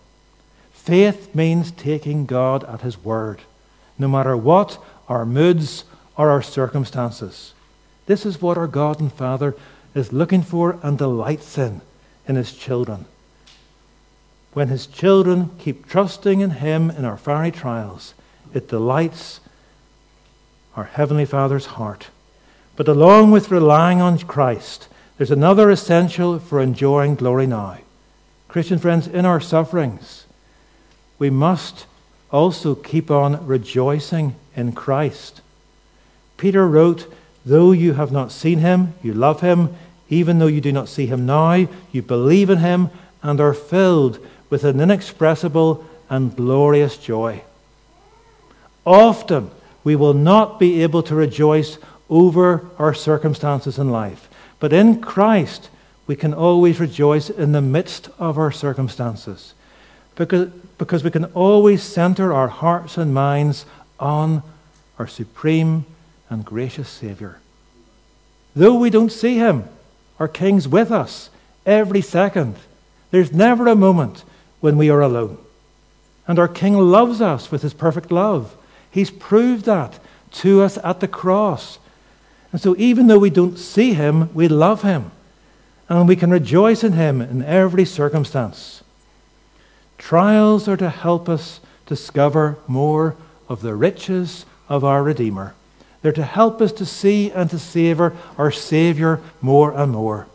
Faith 0.72 1.34
means 1.34 1.70
taking 1.70 2.26
God 2.26 2.64
at 2.64 2.82
His 2.82 3.02
word, 3.02 3.40
no 3.98 4.08
matter 4.08 4.36
what 4.36 4.78
our 5.08 5.24
moods 5.24 5.84
or 6.16 6.30
our 6.30 6.42
circumstances. 6.42 7.54
This 8.06 8.26
is 8.26 8.42
what 8.42 8.58
our 8.58 8.66
God 8.66 9.00
and 9.00 9.12
Father 9.12 9.54
is 9.94 10.12
looking 10.12 10.42
for 10.42 10.78
and 10.82 10.98
delights 10.98 11.56
in 11.56 11.80
in 12.26 12.36
His 12.36 12.52
children 12.52 13.06
when 14.52 14.68
his 14.68 14.86
children 14.86 15.50
keep 15.58 15.88
trusting 15.88 16.40
in 16.40 16.50
him 16.50 16.90
in 16.90 17.04
our 17.04 17.16
fiery 17.16 17.50
trials, 17.50 18.14
it 18.52 18.68
delights 18.68 19.40
our 20.76 20.84
Heavenly 20.84 21.24
Father's 21.24 21.66
heart. 21.66 22.08
But 22.76 22.88
along 22.88 23.30
with 23.30 23.50
relying 23.50 24.00
on 24.00 24.18
Christ, 24.18 24.88
There's 25.18 25.30
another 25.30 25.70
essential 25.70 26.40
for 26.40 26.60
enjoying 26.60 27.14
glory 27.14 27.46
now. 27.46 27.78
Christian 28.48 28.78
friends, 28.78 29.06
in 29.06 29.24
our 29.24 29.40
sufferings, 29.40 30.26
we 31.18 31.30
must 31.30 31.86
also 32.32 32.74
keep 32.74 33.10
on 33.10 33.46
rejoicing 33.46 34.34
in 34.56 34.72
Christ. 34.72 35.40
Peter 36.38 36.66
wrote, 36.66 37.12
Though 37.46 37.70
you 37.70 37.92
have 37.92 38.10
not 38.10 38.32
seen 38.32 38.58
him, 38.58 38.94
you 39.02 39.14
love 39.14 39.42
him. 39.42 39.76
Even 40.08 40.38
though 40.38 40.48
you 40.48 40.60
do 40.60 40.72
not 40.72 40.88
see 40.88 41.06
him 41.06 41.24
now, 41.24 41.68
you 41.92 42.02
believe 42.02 42.50
in 42.50 42.58
him 42.58 42.90
and 43.22 43.40
are 43.40 43.54
filled 43.54 44.18
with 44.52 44.64
an 44.64 44.82
inexpressible 44.82 45.82
and 46.10 46.36
glorious 46.36 46.98
joy. 46.98 47.40
Often 48.84 49.50
we 49.82 49.96
will 49.96 50.12
not 50.12 50.60
be 50.60 50.82
able 50.82 51.02
to 51.04 51.14
rejoice 51.14 51.78
over 52.10 52.68
our 52.78 52.92
circumstances 52.92 53.78
in 53.78 53.88
life, 53.88 54.28
but 54.60 54.70
in 54.70 55.00
Christ 55.00 55.70
we 56.06 56.16
can 56.16 56.34
always 56.34 56.78
rejoice 56.78 57.30
in 57.30 57.52
the 57.52 57.62
midst 57.62 58.10
of 58.18 58.36
our 58.36 58.52
circumstances 58.52 59.54
because, 60.16 60.50
because 60.76 61.02
we 61.02 61.10
can 61.10 61.24
always 61.32 61.82
center 61.82 62.34
our 62.34 62.48
hearts 62.48 62.98
and 62.98 63.14
minds 63.14 63.64
on 63.98 64.42
our 64.98 65.06
supreme 65.06 65.86
and 66.28 66.44
gracious 66.44 66.90
Savior. 66.90 67.38
Though 68.54 68.74
we 68.74 68.90
don't 68.90 69.12
see 69.12 69.36
Him, 69.36 69.64
our 70.20 70.28
King's 70.28 70.68
with 70.68 70.90
us 70.92 71.30
every 71.64 72.02
second. 72.02 72.56
There's 73.12 73.32
never 73.32 73.66
a 73.66 73.74
moment 73.74 74.24
when 74.62 74.78
we 74.78 74.88
are 74.88 75.02
alone. 75.02 75.36
And 76.26 76.38
our 76.38 76.48
King 76.48 76.78
loves 76.78 77.20
us 77.20 77.50
with 77.50 77.60
his 77.60 77.74
perfect 77.74 78.10
love. 78.10 78.56
He's 78.90 79.10
proved 79.10 79.66
that 79.66 79.98
to 80.34 80.62
us 80.62 80.78
at 80.78 81.00
the 81.00 81.08
cross. 81.08 81.78
And 82.52 82.60
so, 82.60 82.74
even 82.78 83.08
though 83.08 83.18
we 83.18 83.28
don't 83.28 83.58
see 83.58 83.92
him, 83.92 84.32
we 84.32 84.48
love 84.48 84.82
him. 84.82 85.10
And 85.88 86.08
we 86.08 86.16
can 86.16 86.30
rejoice 86.30 86.84
in 86.84 86.92
him 86.92 87.20
in 87.20 87.42
every 87.42 87.84
circumstance. 87.84 88.82
Trials 89.98 90.68
are 90.68 90.76
to 90.76 90.90
help 90.90 91.28
us 91.28 91.60
discover 91.86 92.56
more 92.66 93.16
of 93.48 93.62
the 93.62 93.74
riches 93.74 94.46
of 94.68 94.84
our 94.84 95.02
Redeemer. 95.02 95.54
They're 96.02 96.12
to 96.12 96.24
help 96.24 96.60
us 96.60 96.72
to 96.72 96.86
see 96.86 97.30
and 97.30 97.50
to 97.50 97.58
savor 97.58 98.16
our 98.38 98.50
Savior 98.50 99.20
more 99.40 99.72
and 99.72 99.92
more. 99.92 100.26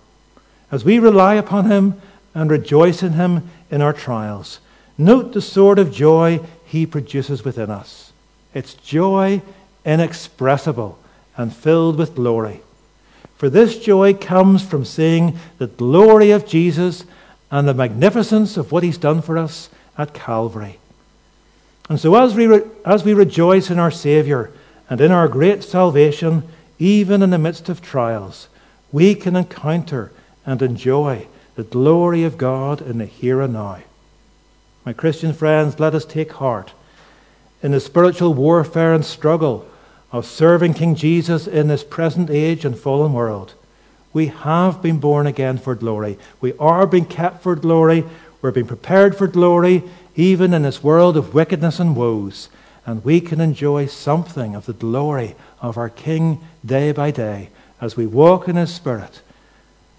As 0.69 0.83
we 0.83 0.99
rely 0.99 1.35
upon 1.35 1.69
him 1.71 2.01
and 2.37 2.51
rejoice 2.51 3.01
in 3.01 3.13
him 3.13 3.49
in 3.71 3.81
our 3.81 3.93
trials, 3.93 4.59
Note 4.97 5.33
the 5.33 5.41
sort 5.41 5.77
of 5.77 5.91
joy 5.91 6.39
he 6.65 6.85
produces 6.85 7.43
within 7.43 7.69
us. 7.69 8.11
It's 8.53 8.73
joy 8.73 9.41
inexpressible 9.85 10.97
and 11.35 11.55
filled 11.55 11.97
with 11.97 12.15
glory. 12.15 12.61
For 13.35 13.49
this 13.49 13.77
joy 13.77 14.15
comes 14.15 14.65
from 14.65 14.83
seeing 14.83 15.37
the 15.59 15.67
glory 15.67 16.31
of 16.31 16.47
Jesus 16.47 17.05
and 17.51 17.67
the 17.67 17.75
magnificence 17.75 18.57
of 18.57 18.71
what 18.71 18.83
he's 18.83 18.97
done 18.97 19.21
for 19.21 19.37
us 19.37 19.69
at 19.97 20.15
Calvary. 20.15 20.79
And 21.89 21.99
so, 21.99 22.15
as 22.15 22.33
we, 22.33 22.47
re- 22.47 22.63
as 22.83 23.03
we 23.03 23.13
rejoice 23.13 23.69
in 23.69 23.77
our 23.77 23.91
Savior 23.91 24.51
and 24.89 24.99
in 24.99 25.11
our 25.11 25.27
great 25.27 25.63
salvation, 25.63 26.43
even 26.79 27.21
in 27.21 27.29
the 27.29 27.37
midst 27.37 27.69
of 27.69 27.81
trials, 27.81 28.47
we 28.91 29.13
can 29.13 29.35
encounter 29.35 30.11
and 30.45 30.61
enjoy 30.61 31.27
the 31.57 31.63
glory 31.63 32.23
of 32.23 32.37
God 32.37 32.83
in 32.83 32.99
the 32.99 33.05
here 33.05 33.41
and 33.41 33.53
now. 33.53 33.79
My 34.85 34.93
Christian 34.93 35.33
friends, 35.33 35.79
let 35.79 35.95
us 35.95 36.05
take 36.05 36.33
heart 36.33 36.71
in 37.63 37.71
the 37.71 37.79
spiritual 37.79 38.35
warfare 38.35 38.93
and 38.93 39.03
struggle 39.03 39.67
of 40.11 40.27
serving 40.27 40.75
King 40.75 40.93
Jesus 40.93 41.47
in 41.47 41.67
this 41.67 41.83
present 41.83 42.29
age 42.29 42.63
and 42.63 42.77
fallen 42.77 43.11
world. 43.11 43.55
We 44.13 44.27
have 44.27 44.83
been 44.83 44.99
born 44.99 45.25
again 45.25 45.57
for 45.57 45.73
glory. 45.73 46.19
We 46.39 46.53
are 46.59 46.85
being 46.85 47.05
kept 47.05 47.41
for 47.41 47.55
glory. 47.55 48.05
We're 48.39 48.51
being 48.51 48.67
prepared 48.67 49.17
for 49.17 49.25
glory, 49.25 49.81
even 50.15 50.53
in 50.53 50.61
this 50.61 50.83
world 50.83 51.17
of 51.17 51.33
wickedness 51.33 51.79
and 51.79 51.95
woes. 51.95 52.49
And 52.85 53.03
we 53.03 53.19
can 53.19 53.41
enjoy 53.41 53.87
something 53.87 54.53
of 54.53 54.67
the 54.67 54.73
glory 54.73 55.35
of 55.59 55.75
our 55.75 55.89
King 55.89 56.39
day 56.63 56.91
by 56.91 57.09
day 57.09 57.49
as 57.81 57.97
we 57.97 58.05
walk 58.05 58.47
in 58.47 58.57
His 58.57 58.71
Spirit 58.71 59.21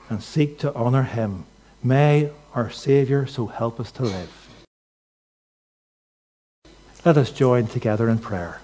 and 0.08 0.22
seek 0.22 0.58
to 0.58 0.74
honor 0.74 1.02
Him. 1.02 1.44
May 1.82 2.30
our 2.54 2.70
Savior 2.70 3.26
so 3.26 3.46
help 3.46 3.78
us 3.78 3.92
to 3.92 4.02
live. 4.02 4.48
Let 7.04 7.16
us 7.16 7.30
join 7.30 7.66
together 7.66 8.08
in 8.08 8.18
prayer. 8.18 8.60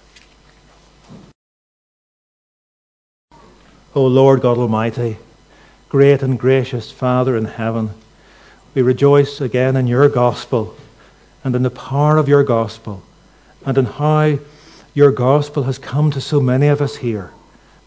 O 3.93 4.05
Lord 4.05 4.41
God 4.41 4.57
Almighty, 4.57 5.17
great 5.87 6.21
and 6.21 6.37
gracious 6.37 6.91
Father 6.91 7.37
in 7.37 7.45
heaven, 7.45 7.91
we 8.73 8.81
rejoice 8.81 9.39
again 9.39 9.77
in 9.77 9.87
your 9.87 10.09
gospel 10.09 10.75
and 11.45 11.55
in 11.55 11.63
the 11.63 11.69
power 11.69 12.17
of 12.17 12.27
your 12.27 12.43
gospel 12.43 13.03
and 13.65 13.77
in 13.77 13.85
how 13.85 14.37
your 14.93 15.11
gospel 15.11 15.63
has 15.63 15.77
come 15.77 16.11
to 16.11 16.19
so 16.19 16.41
many 16.41 16.67
of 16.67 16.81
us 16.81 16.97
here, 16.97 17.31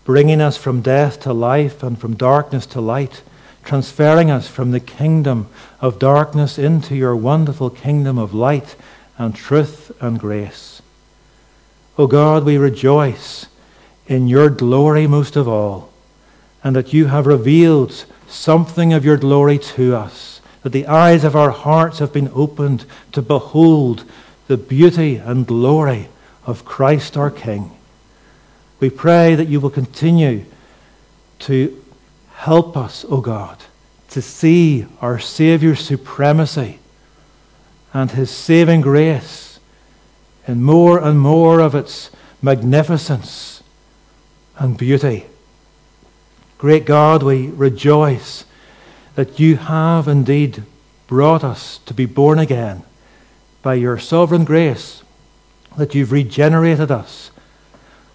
bringing 0.05 0.41
us 0.41 0.57
from 0.57 0.81
death 0.81 1.21
to 1.21 1.33
life 1.33 1.83
and 1.83 2.01
from 2.01 2.17
darkness 2.17 2.65
to 2.67 2.81
light, 2.81 3.21
transferring 3.65 4.31
us 4.31 4.49
from 4.49 4.71
the 4.71 4.81
kingdom 4.81 5.49
of 5.81 5.99
darkness 5.99 6.59
into 6.59 6.95
your 6.95 7.15
wonderful 7.15 7.71
kingdom 7.71 8.19
of 8.19 8.35
light 8.35 8.77
and 9.19 9.35
truth 9.35 9.91
and 10.01 10.19
grace. 10.19 10.81
O 11.99 12.07
God, 12.07 12.45
we 12.45 12.57
rejoice 12.57 13.47
in 14.07 14.29
your 14.29 14.49
glory 14.49 15.07
most 15.07 15.37
of 15.37 15.49
all, 15.49 15.93
and 16.65 16.75
that 16.75 16.93
you 16.93 17.07
have 17.07 17.27
revealed 17.27 18.05
something 18.27 18.93
of 18.93 19.05
your 19.05 19.17
glory 19.17 19.59
to 19.59 19.95
us, 19.95 20.41
that 20.63 20.71
the 20.71 20.87
eyes 20.87 21.25
of 21.25 21.37
our 21.37 21.51
hearts 21.51 21.99
have 21.99 22.13
been 22.13 22.31
opened 22.35 22.85
to 23.13 23.21
behold 23.21 24.05
the 24.47 24.57
beauty 24.57 25.17
and 25.17 25.47
glory 25.47 26.09
of 26.47 26.65
Christ 26.65 27.17
our 27.17 27.31
King. 27.31 27.71
We 28.81 28.91
pray 28.91 29.35
that 29.35 29.49
you 29.49 29.61
will 29.61 29.71
continue 29.71 30.45
to 31.41 31.85
help 32.39 32.77
us, 32.77 33.05
O 33.09 33.21
God, 33.21 33.59
to 34.11 34.23
see 34.23 34.87
our 35.01 35.19
Saviour's 35.19 35.81
supremacy 35.81 36.79
and 37.93 38.13
his 38.13 38.31
saving 38.31 38.81
grace 38.81 39.59
in 40.47 40.63
more 40.63 41.03
and 41.03 41.19
more 41.19 41.59
of 41.59 41.75
its 41.75 42.11
magnificence 42.41 43.65
and 44.57 44.79
beauty. 44.79 45.27
Great 46.59 46.85
God, 46.87 47.25
we 47.25 47.49
rejoice 47.49 48.45
that 49.17 49.41
you 49.41 49.57
have 49.57 50.07
indeed 50.07 50.63
brought 51.09 51.43
us 51.43 51.79
to 51.87 51.93
be 51.93 52.07
born 52.07 52.39
again 52.39 52.85
by 53.63 53.75
your 53.75 53.99
sovereign 53.99 54.45
grace, 54.45 55.03
that 55.77 55.93
you've 55.93 56.13
regenerated 56.13 56.93
us. 56.93 57.33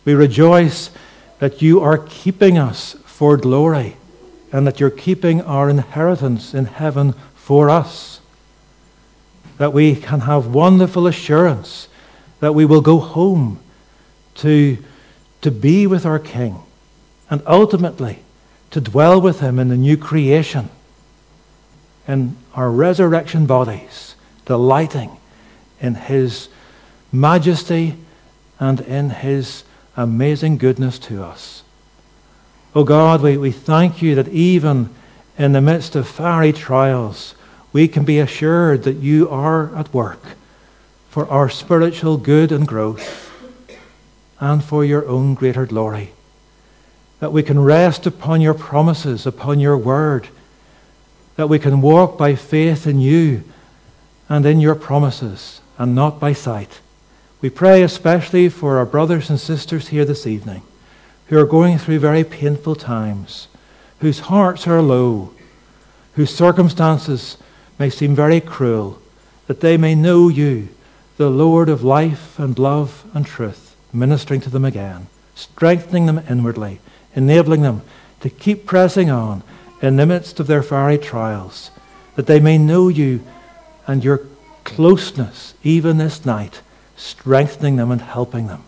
We 0.05 0.13
rejoice 0.13 0.91
that 1.39 1.61
you 1.61 1.81
are 1.81 1.97
keeping 1.97 2.57
us 2.57 2.95
for 3.03 3.35
glory 3.35 3.97
and 4.53 4.65
that 4.65 4.79
you're 4.79 4.89
keeping 4.89 5.41
our 5.41 5.69
inheritance 5.69 6.53
in 6.53 6.65
heaven 6.65 7.13
for 7.35 7.69
us 7.69 8.21
that 9.57 9.73
we 9.73 9.95
can 9.95 10.21
have 10.21 10.47
wonderful 10.47 11.07
assurance 11.07 11.87
that 12.39 12.53
we 12.53 12.65
will 12.65 12.81
go 12.81 12.99
home 12.99 13.59
to, 14.35 14.77
to 15.41 15.51
be 15.51 15.87
with 15.87 16.05
our 16.05 16.19
King 16.19 16.61
and 17.29 17.41
ultimately 17.47 18.19
to 18.71 18.81
dwell 18.81 19.21
with 19.21 19.39
Him 19.39 19.59
in 19.59 19.69
the 19.69 19.77
new 19.77 19.95
creation, 19.95 20.69
in 22.07 22.35
our 22.53 22.69
resurrection 22.69 23.45
bodies, 23.45 24.15
delighting 24.45 25.15
in 25.79 25.95
His 25.95 26.49
majesty 27.11 27.95
and 28.59 28.81
in 28.81 29.09
His 29.09 29.63
amazing 29.95 30.57
goodness 30.57 30.99
to 30.99 31.23
us. 31.23 31.62
Oh 32.75 32.83
God, 32.83 33.21
we, 33.21 33.37
we 33.37 33.51
thank 33.51 34.01
you 34.01 34.15
that 34.15 34.29
even 34.29 34.89
in 35.37 35.51
the 35.51 35.61
midst 35.61 35.95
of 35.95 36.07
fiery 36.07 36.51
trials, 36.51 37.35
we 37.71 37.87
can 37.87 38.03
be 38.03 38.19
assured 38.19 38.83
that 38.83 38.97
you 38.97 39.29
are 39.29 39.75
at 39.75 39.93
work 39.93 40.21
for 41.09 41.27
our 41.29 41.49
spiritual 41.49 42.17
good 42.17 42.51
and 42.51 42.67
growth 42.67 43.31
and 44.39 44.63
for 44.63 44.83
your 44.83 45.07
own 45.07 45.35
greater 45.35 45.67
glory. 45.67 46.13
That 47.19 47.31
we 47.31 47.43
can 47.43 47.59
rest 47.59 48.07
upon 48.07 48.41
your 48.41 48.55
promises, 48.55 49.27
upon 49.27 49.59
your 49.59 49.77
word. 49.77 50.27
That 51.35 51.49
we 51.49 51.59
can 51.59 51.79
walk 51.79 52.17
by 52.17 52.33
faith 52.33 52.87
in 52.87 52.99
you 52.99 53.43
and 54.27 54.47
in 54.47 54.59
your 54.59 54.75
promises 54.75 55.61
and 55.77 55.93
not 55.93 56.19
by 56.19 56.33
sight. 56.33 56.79
We 57.39 57.51
pray 57.51 57.83
especially 57.83 58.49
for 58.49 58.77
our 58.77 58.85
brothers 58.85 59.29
and 59.29 59.39
sisters 59.39 59.89
here 59.89 60.05
this 60.05 60.25
evening 60.25 60.63
who 61.33 61.39
are 61.39 61.47
going 61.47 61.79
through 61.79 61.97
very 61.97 62.23
painful 62.23 62.75
times, 62.75 63.47
whose 64.01 64.19
hearts 64.19 64.67
are 64.67 64.83
low, 64.83 65.33
whose 66.13 66.33
circumstances 66.33 67.37
may 67.79 67.89
seem 67.89 68.13
very 68.13 68.39
cruel, 68.39 69.01
that 69.47 69.59
they 69.59 69.75
may 69.75 69.95
know 69.95 70.29
you, 70.29 70.69
the 71.17 71.31
Lord 71.31 71.69
of 71.69 71.83
life 71.83 72.37
and 72.37 72.59
love 72.59 73.03
and 73.15 73.25
truth, 73.25 73.75
ministering 73.91 74.41
to 74.41 74.49
them 74.51 74.63
again, 74.63 75.07
strengthening 75.33 76.05
them 76.05 76.23
inwardly, 76.29 76.79
enabling 77.15 77.63
them 77.63 77.81
to 78.19 78.29
keep 78.29 78.67
pressing 78.67 79.09
on 79.09 79.41
in 79.81 79.95
the 79.95 80.05
midst 80.05 80.39
of 80.39 80.45
their 80.45 80.61
fiery 80.61 80.99
trials, 80.99 81.71
that 82.15 82.27
they 82.27 82.39
may 82.39 82.59
know 82.59 82.89
you 82.89 83.25
and 83.87 84.03
your 84.03 84.21
closeness 84.65 85.55
even 85.63 85.97
this 85.97 86.27
night, 86.27 86.61
strengthening 86.95 87.77
them 87.77 87.89
and 87.89 88.01
helping 88.01 88.45
them. 88.45 88.63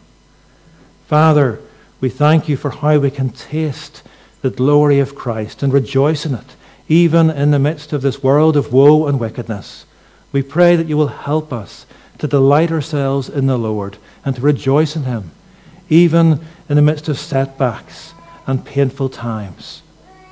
Father, 1.06 1.62
we 2.02 2.10
thank 2.10 2.50
you 2.50 2.58
for 2.58 2.70
how 2.70 3.00
we 3.00 3.12
can 3.12 3.30
taste 3.30 4.04
the 4.42 4.50
glory 4.50 5.00
of 5.00 5.16
Christ 5.16 5.64
and 5.64 5.74
rejoice 5.74 6.26
in 6.26 6.36
it, 6.36 6.56
even 6.88 7.30
in 7.30 7.52
the 7.52 7.60
midst 7.60 7.94
of 7.94 8.02
this 8.02 8.22
world 8.22 8.56
of 8.56 8.72
woe 8.72 9.08
and 9.08 9.20
wickedness. 9.20 9.86
We 10.32 10.44
pray 10.44 10.76
that 10.76 10.88
you 10.88 10.98
will 10.98 11.08
help 11.08 11.52
us 11.54 11.86
to 12.20 12.28
delight 12.28 12.72
ourselves 12.72 13.30
in 13.30 13.48
the 13.48 13.58
Lord 13.58 13.98
and 14.24 14.36
to 14.36 14.42
rejoice 14.42 14.96
in 14.96 15.04
him, 15.04 15.32
even 15.90 16.42
in 16.70 16.76
the 16.76 16.82
midst 16.82 17.10
of 17.10 17.18
setbacks 17.18 18.14
and 18.46 18.66
painful 18.66 19.10
times. 19.10 19.82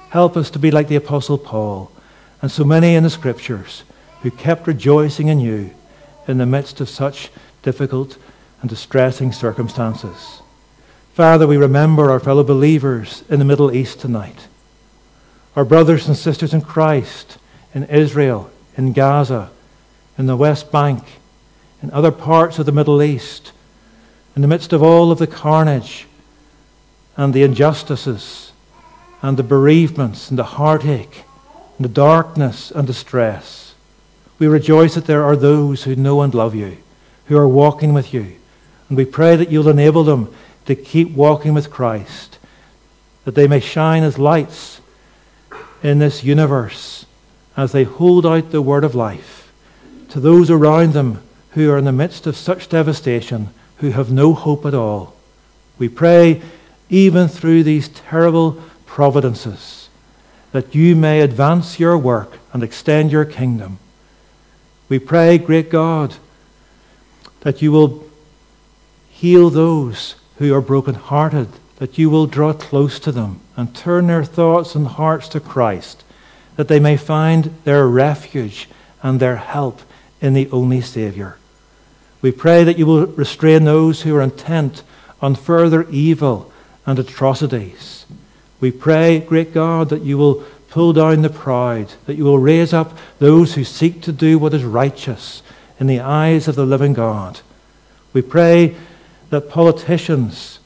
Help 0.09 0.37
us 0.37 0.51
to 0.51 0.59
be 0.59 0.69
like 0.69 0.89
the 0.89 0.95
Apostle 0.95 1.37
Paul 1.37 1.91
and 2.41 2.51
so 2.51 2.63
many 2.63 2.95
in 2.95 3.03
the 3.03 3.09
Scriptures 3.09 3.83
who 4.21 4.29
kept 4.29 4.67
rejoicing 4.67 5.27
in 5.27 5.39
you 5.39 5.71
in 6.27 6.37
the 6.37 6.45
midst 6.45 6.79
of 6.81 6.89
such 6.89 7.31
difficult 7.63 8.17
and 8.61 8.69
distressing 8.69 9.31
circumstances. 9.31 10.42
Father, 11.13 11.45
we 11.45 11.57
remember 11.57 12.09
our 12.09 12.19
fellow 12.19 12.43
believers 12.43 13.23
in 13.29 13.37
the 13.37 13.45
Middle 13.45 13.71
East 13.71 13.99
tonight, 13.99 14.47
our 15.55 15.63
brothers 15.63 16.07
and 16.07 16.17
sisters 16.17 16.55
in 16.55 16.61
Christ 16.61 17.37
in 17.71 17.83
Israel, 17.83 18.49
in 18.75 18.93
Gaza, 18.93 19.51
in 20.17 20.25
the 20.25 20.35
West 20.35 20.71
Bank, 20.71 21.03
in 21.83 21.91
other 21.91 22.09
parts 22.09 22.57
of 22.57 22.65
the 22.65 22.71
Middle 22.71 23.03
East, 23.03 23.51
in 24.35 24.41
the 24.41 24.47
midst 24.47 24.73
of 24.73 24.81
all 24.81 25.11
of 25.11 25.19
the 25.19 25.27
carnage 25.27 26.07
and 27.15 27.31
the 27.31 27.43
injustices 27.43 28.51
and 29.21 29.37
the 29.37 29.43
bereavements 29.43 30.31
and 30.31 30.39
the 30.39 30.43
heartache 30.43 31.25
and 31.77 31.85
the 31.85 31.93
darkness 31.93 32.71
and 32.71 32.87
distress. 32.87 33.75
We 34.39 34.47
rejoice 34.47 34.95
that 34.95 35.05
there 35.05 35.23
are 35.23 35.35
those 35.35 35.83
who 35.83 35.95
know 35.95 36.21
and 36.21 36.33
love 36.33 36.55
you, 36.55 36.77
who 37.27 37.37
are 37.37 37.47
walking 37.47 37.93
with 37.93 38.15
you. 38.15 38.35
And 38.89 38.97
we 38.97 39.05
pray 39.05 39.35
that 39.35 39.51
you'll 39.51 39.69
enable 39.69 40.03
them 40.03 40.33
to 40.65 40.75
keep 40.75 41.11
walking 41.11 41.53
with 41.53 41.71
Christ, 41.71 42.37
that 43.25 43.35
they 43.35 43.47
may 43.47 43.59
shine 43.59 44.03
as 44.03 44.17
lights 44.17 44.81
in 45.81 45.99
this 45.99 46.23
universe 46.23 47.05
as 47.55 47.71
they 47.71 47.83
hold 47.83 48.25
out 48.25 48.51
the 48.51 48.61
word 48.61 48.83
of 48.83 48.95
life 48.95 49.51
to 50.09 50.19
those 50.19 50.49
around 50.49 50.93
them 50.93 51.21
who 51.51 51.69
are 51.71 51.77
in 51.77 51.85
the 51.85 51.91
midst 51.91 52.25
of 52.25 52.37
such 52.37 52.69
devastation, 52.69 53.49
who 53.77 53.91
have 53.91 54.11
no 54.11 54.33
hope 54.33 54.65
at 54.65 54.73
all. 54.73 55.15
We 55.77 55.89
pray, 55.89 56.41
even 56.89 57.27
through 57.27 57.63
these 57.63 57.89
terrible 57.89 58.63
providences, 58.85 59.89
that 60.51 60.73
you 60.73 60.95
may 60.95 61.21
advance 61.21 61.79
your 61.79 61.97
work 61.97 62.37
and 62.53 62.63
extend 62.63 63.11
your 63.11 63.25
kingdom. 63.25 63.79
We 64.89 64.99
pray, 64.99 65.37
great 65.37 65.69
God, 65.69 66.15
that 67.41 67.61
you 67.61 67.71
will 67.71 68.07
heal 69.09 69.49
those 69.49 70.15
who 70.37 70.53
are 70.53 70.61
broken-hearted, 70.61 71.47
that 71.77 71.97
you 71.97 72.09
will 72.09 72.27
draw 72.27 72.53
close 72.53 72.99
to 72.99 73.11
them 73.11 73.39
and 73.55 73.75
turn 73.75 74.07
their 74.07 74.23
thoughts 74.23 74.75
and 74.75 74.87
hearts 74.87 75.27
to 75.29 75.39
Christ, 75.39 76.03
that 76.55 76.67
they 76.67 76.79
may 76.79 76.97
find 76.97 77.55
their 77.63 77.87
refuge 77.87 78.69
and 79.01 79.19
their 79.19 79.37
help 79.37 79.81
in 80.21 80.33
the 80.33 80.49
only 80.51 80.81
Saviour. 80.81 81.37
We 82.21 82.31
pray 82.31 82.63
that 82.63 82.77
you 82.77 82.85
will 82.85 83.07
restrain 83.07 83.65
those 83.65 84.03
who 84.03 84.15
are 84.15 84.21
intent 84.21 84.83
on 85.21 85.35
further 85.35 85.87
evil 85.89 86.51
and 86.85 86.97
atrocities. 86.97 88.05
We 88.61 88.71
pray, 88.71 89.19
great 89.19 89.53
God, 89.53 89.89
that 89.89 90.03
you 90.03 90.17
will 90.17 90.45
pull 90.69 90.93
down 90.93 91.21
the 91.21 91.29
proud, 91.29 91.93
that 92.05 92.15
you 92.15 92.23
will 92.23 92.39
raise 92.39 92.73
up 92.73 92.97
those 93.19 93.55
who 93.55 93.63
seek 93.63 94.01
to 94.01 94.11
do 94.11 94.39
what 94.39 94.53
is 94.53 94.63
righteous 94.63 95.43
in 95.79 95.87
the 95.87 95.99
eyes 95.99 96.47
of 96.47 96.55
the 96.55 96.65
living 96.65 96.93
God. 96.93 97.41
We 98.13 98.21
pray 98.21 98.75
that 99.33 99.49
politicians 99.49 100.59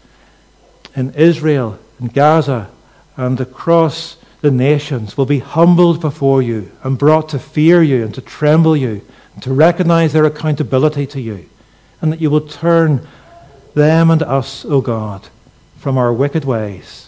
in 0.94 1.14
Israel, 1.14 1.80
in 2.02 2.08
Gaza, 2.08 2.70
and 3.16 3.40
across 3.40 4.18
the 4.42 4.52
nations 4.52 5.16
will 5.16 5.26
be 5.26 5.40
humbled 5.40 6.02
before 6.02 6.42
you 6.42 6.70
and 6.84 6.98
brought 6.98 7.30
to 7.30 7.40
fear 7.40 7.82
you 7.82 8.04
and 8.04 8.14
to 8.14 8.20
tremble 8.20 8.76
you 8.76 9.02
and 9.34 9.42
to 9.42 9.54
recognize 9.54 10.12
their 10.12 10.26
accountability 10.26 11.08
to 11.08 11.22
you, 11.22 11.50
and 12.02 12.12
that 12.12 12.20
you 12.20 12.30
will 12.30 12.42
turn 12.42 13.08
them 13.74 14.12
and 14.12 14.22
us, 14.22 14.66
O 14.66 14.82
God, 14.82 15.30
from 15.78 15.98
our 15.98 16.12
wicked 16.12 16.44
ways. 16.44 17.08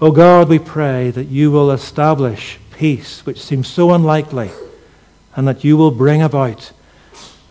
O 0.00 0.10
God, 0.10 0.48
we 0.48 0.58
pray 0.58 1.12
that 1.12 1.28
you 1.28 1.52
will 1.52 1.70
establish 1.70 2.58
peace, 2.72 3.24
which 3.24 3.40
seems 3.40 3.68
so 3.68 3.92
unlikely, 3.92 4.50
and 5.36 5.46
that 5.46 5.62
you 5.62 5.76
will 5.76 5.92
bring 5.92 6.20
about 6.20 6.72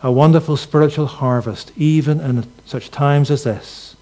a 0.06 0.12
wonderful 0.12 0.56
spiritual 0.56 1.08
harvest, 1.08 1.72
even 1.76 2.20
in 2.20 2.48
such 2.64 2.92
times 2.92 3.32
as 3.32 3.44
this. 3.44 3.96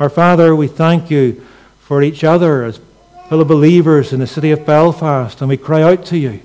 Our 0.00 0.10
Father, 0.10 0.56
we 0.56 0.66
thank 0.66 1.08
you 1.08 1.46
for 1.78 2.02
each 2.02 2.24
other 2.24 2.64
as 2.64 2.80
fellow 3.28 3.44
believers 3.44 4.12
in 4.12 4.18
the 4.18 4.26
city 4.26 4.50
of 4.50 4.66
Belfast, 4.66 5.40
and 5.40 5.48
we 5.48 5.56
cry 5.56 5.82
out 5.82 6.04
to 6.06 6.18
you 6.18 6.40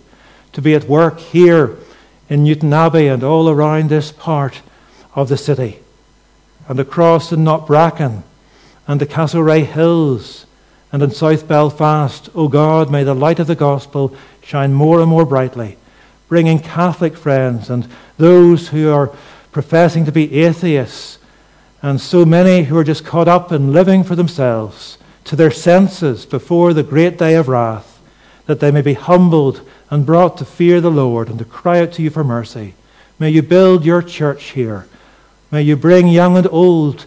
to 0.54 0.62
be 0.62 0.76
at 0.76 0.84
work 0.84 1.18
here 1.20 1.78
in 2.30 2.44
Newtownabbey 2.44 3.12
and 3.12 3.24
all 3.24 3.50
around 3.50 3.90
this 3.90 4.12
part 4.12 4.62
of 5.16 5.30
the 5.30 5.38
city, 5.38 5.80
and 6.68 6.80
across 6.80 7.32
in 7.32 7.44
Knockbracken 7.44 8.22
and 8.88 9.02
the 9.02 9.08
Castlereagh 9.08 9.66
Hills 9.66 10.46
and 10.92 11.02
in 11.02 11.10
South 11.10 11.48
Belfast. 11.48 12.30
O 12.36 12.44
oh 12.44 12.48
God, 12.50 12.92
may 12.92 13.04
the 13.04 13.16
light 13.16 13.40
of 13.40 13.48
the 13.48 13.56
gospel 13.56 14.16
shine 14.44 14.74
more 14.74 15.00
and 15.00 15.10
more 15.10 15.26
brightly, 15.26 15.76
bringing 16.28 16.60
Catholic 16.60 17.16
friends 17.16 17.70
and 17.70 17.88
those 18.18 18.70
who 18.70 18.92
are 18.92 19.16
professing 19.52 20.06
to 20.06 20.12
be 20.12 20.42
atheists, 20.42 21.18
and 21.82 22.02
so 22.02 22.26
many 22.26 22.64
who 22.64 22.78
are 22.78 22.84
just 22.84 23.06
caught 23.06 23.28
up 23.28 23.52
in 23.52 23.72
living 23.72 24.04
for 24.04 24.16
themselves 24.16 24.98
to 25.24 25.36
their 25.36 25.52
senses 25.52 26.26
before 26.26 26.74
the 26.74 26.84
great 26.84 27.18
day 27.18 27.36
of 27.36 27.48
wrath, 27.48 28.00
that 28.46 28.60
they 28.60 28.72
may 28.72 28.82
be 28.82 28.94
humbled 28.94 29.62
and 29.90 30.06
brought 30.06 30.38
to 30.38 30.46
fear 30.46 30.82
the 30.82 30.92
Lord 30.92 31.30
and 31.30 31.40
to 31.40 31.46
cry 31.46 31.82
out 31.82 31.94
to 31.94 32.02
you 32.02 32.10
for 32.10 32.24
mercy. 32.24 32.74
May 33.20 33.30
you 33.30 33.42
build 33.42 33.86
your 33.86 34.02
church 34.02 34.52
here. 34.52 34.88
May 35.52 35.62
you 35.62 35.76
bring 35.76 36.08
young 36.08 36.38
and 36.38 36.48
old 36.48 37.06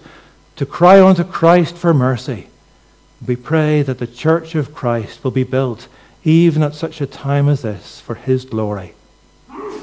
to 0.56 0.66
cry 0.66 1.00
unto 1.00 1.24
Christ 1.24 1.76
for 1.76 1.94
mercy. 1.94 2.48
We 3.26 3.36
pray 3.36 3.82
that 3.82 3.98
the 3.98 4.06
church 4.06 4.54
of 4.54 4.74
Christ 4.74 5.22
will 5.22 5.30
be 5.30 5.44
built 5.44 5.88
even 6.24 6.62
at 6.62 6.74
such 6.74 7.00
a 7.00 7.06
time 7.06 7.48
as 7.48 7.62
this 7.62 8.00
for 8.00 8.14
his 8.14 8.44
glory. 8.44 8.94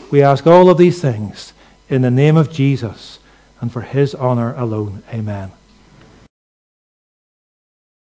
We 0.09 0.21
ask 0.21 0.47
all 0.47 0.69
of 0.69 0.77
these 0.77 1.01
things 1.01 1.53
in 1.89 2.01
the 2.01 2.11
name 2.11 2.37
of 2.37 2.51
Jesus 2.51 3.19
and 3.59 3.71
for 3.71 3.81
his 3.81 4.15
honor 4.15 4.55
alone. 4.55 5.03
Amen. 5.13 5.51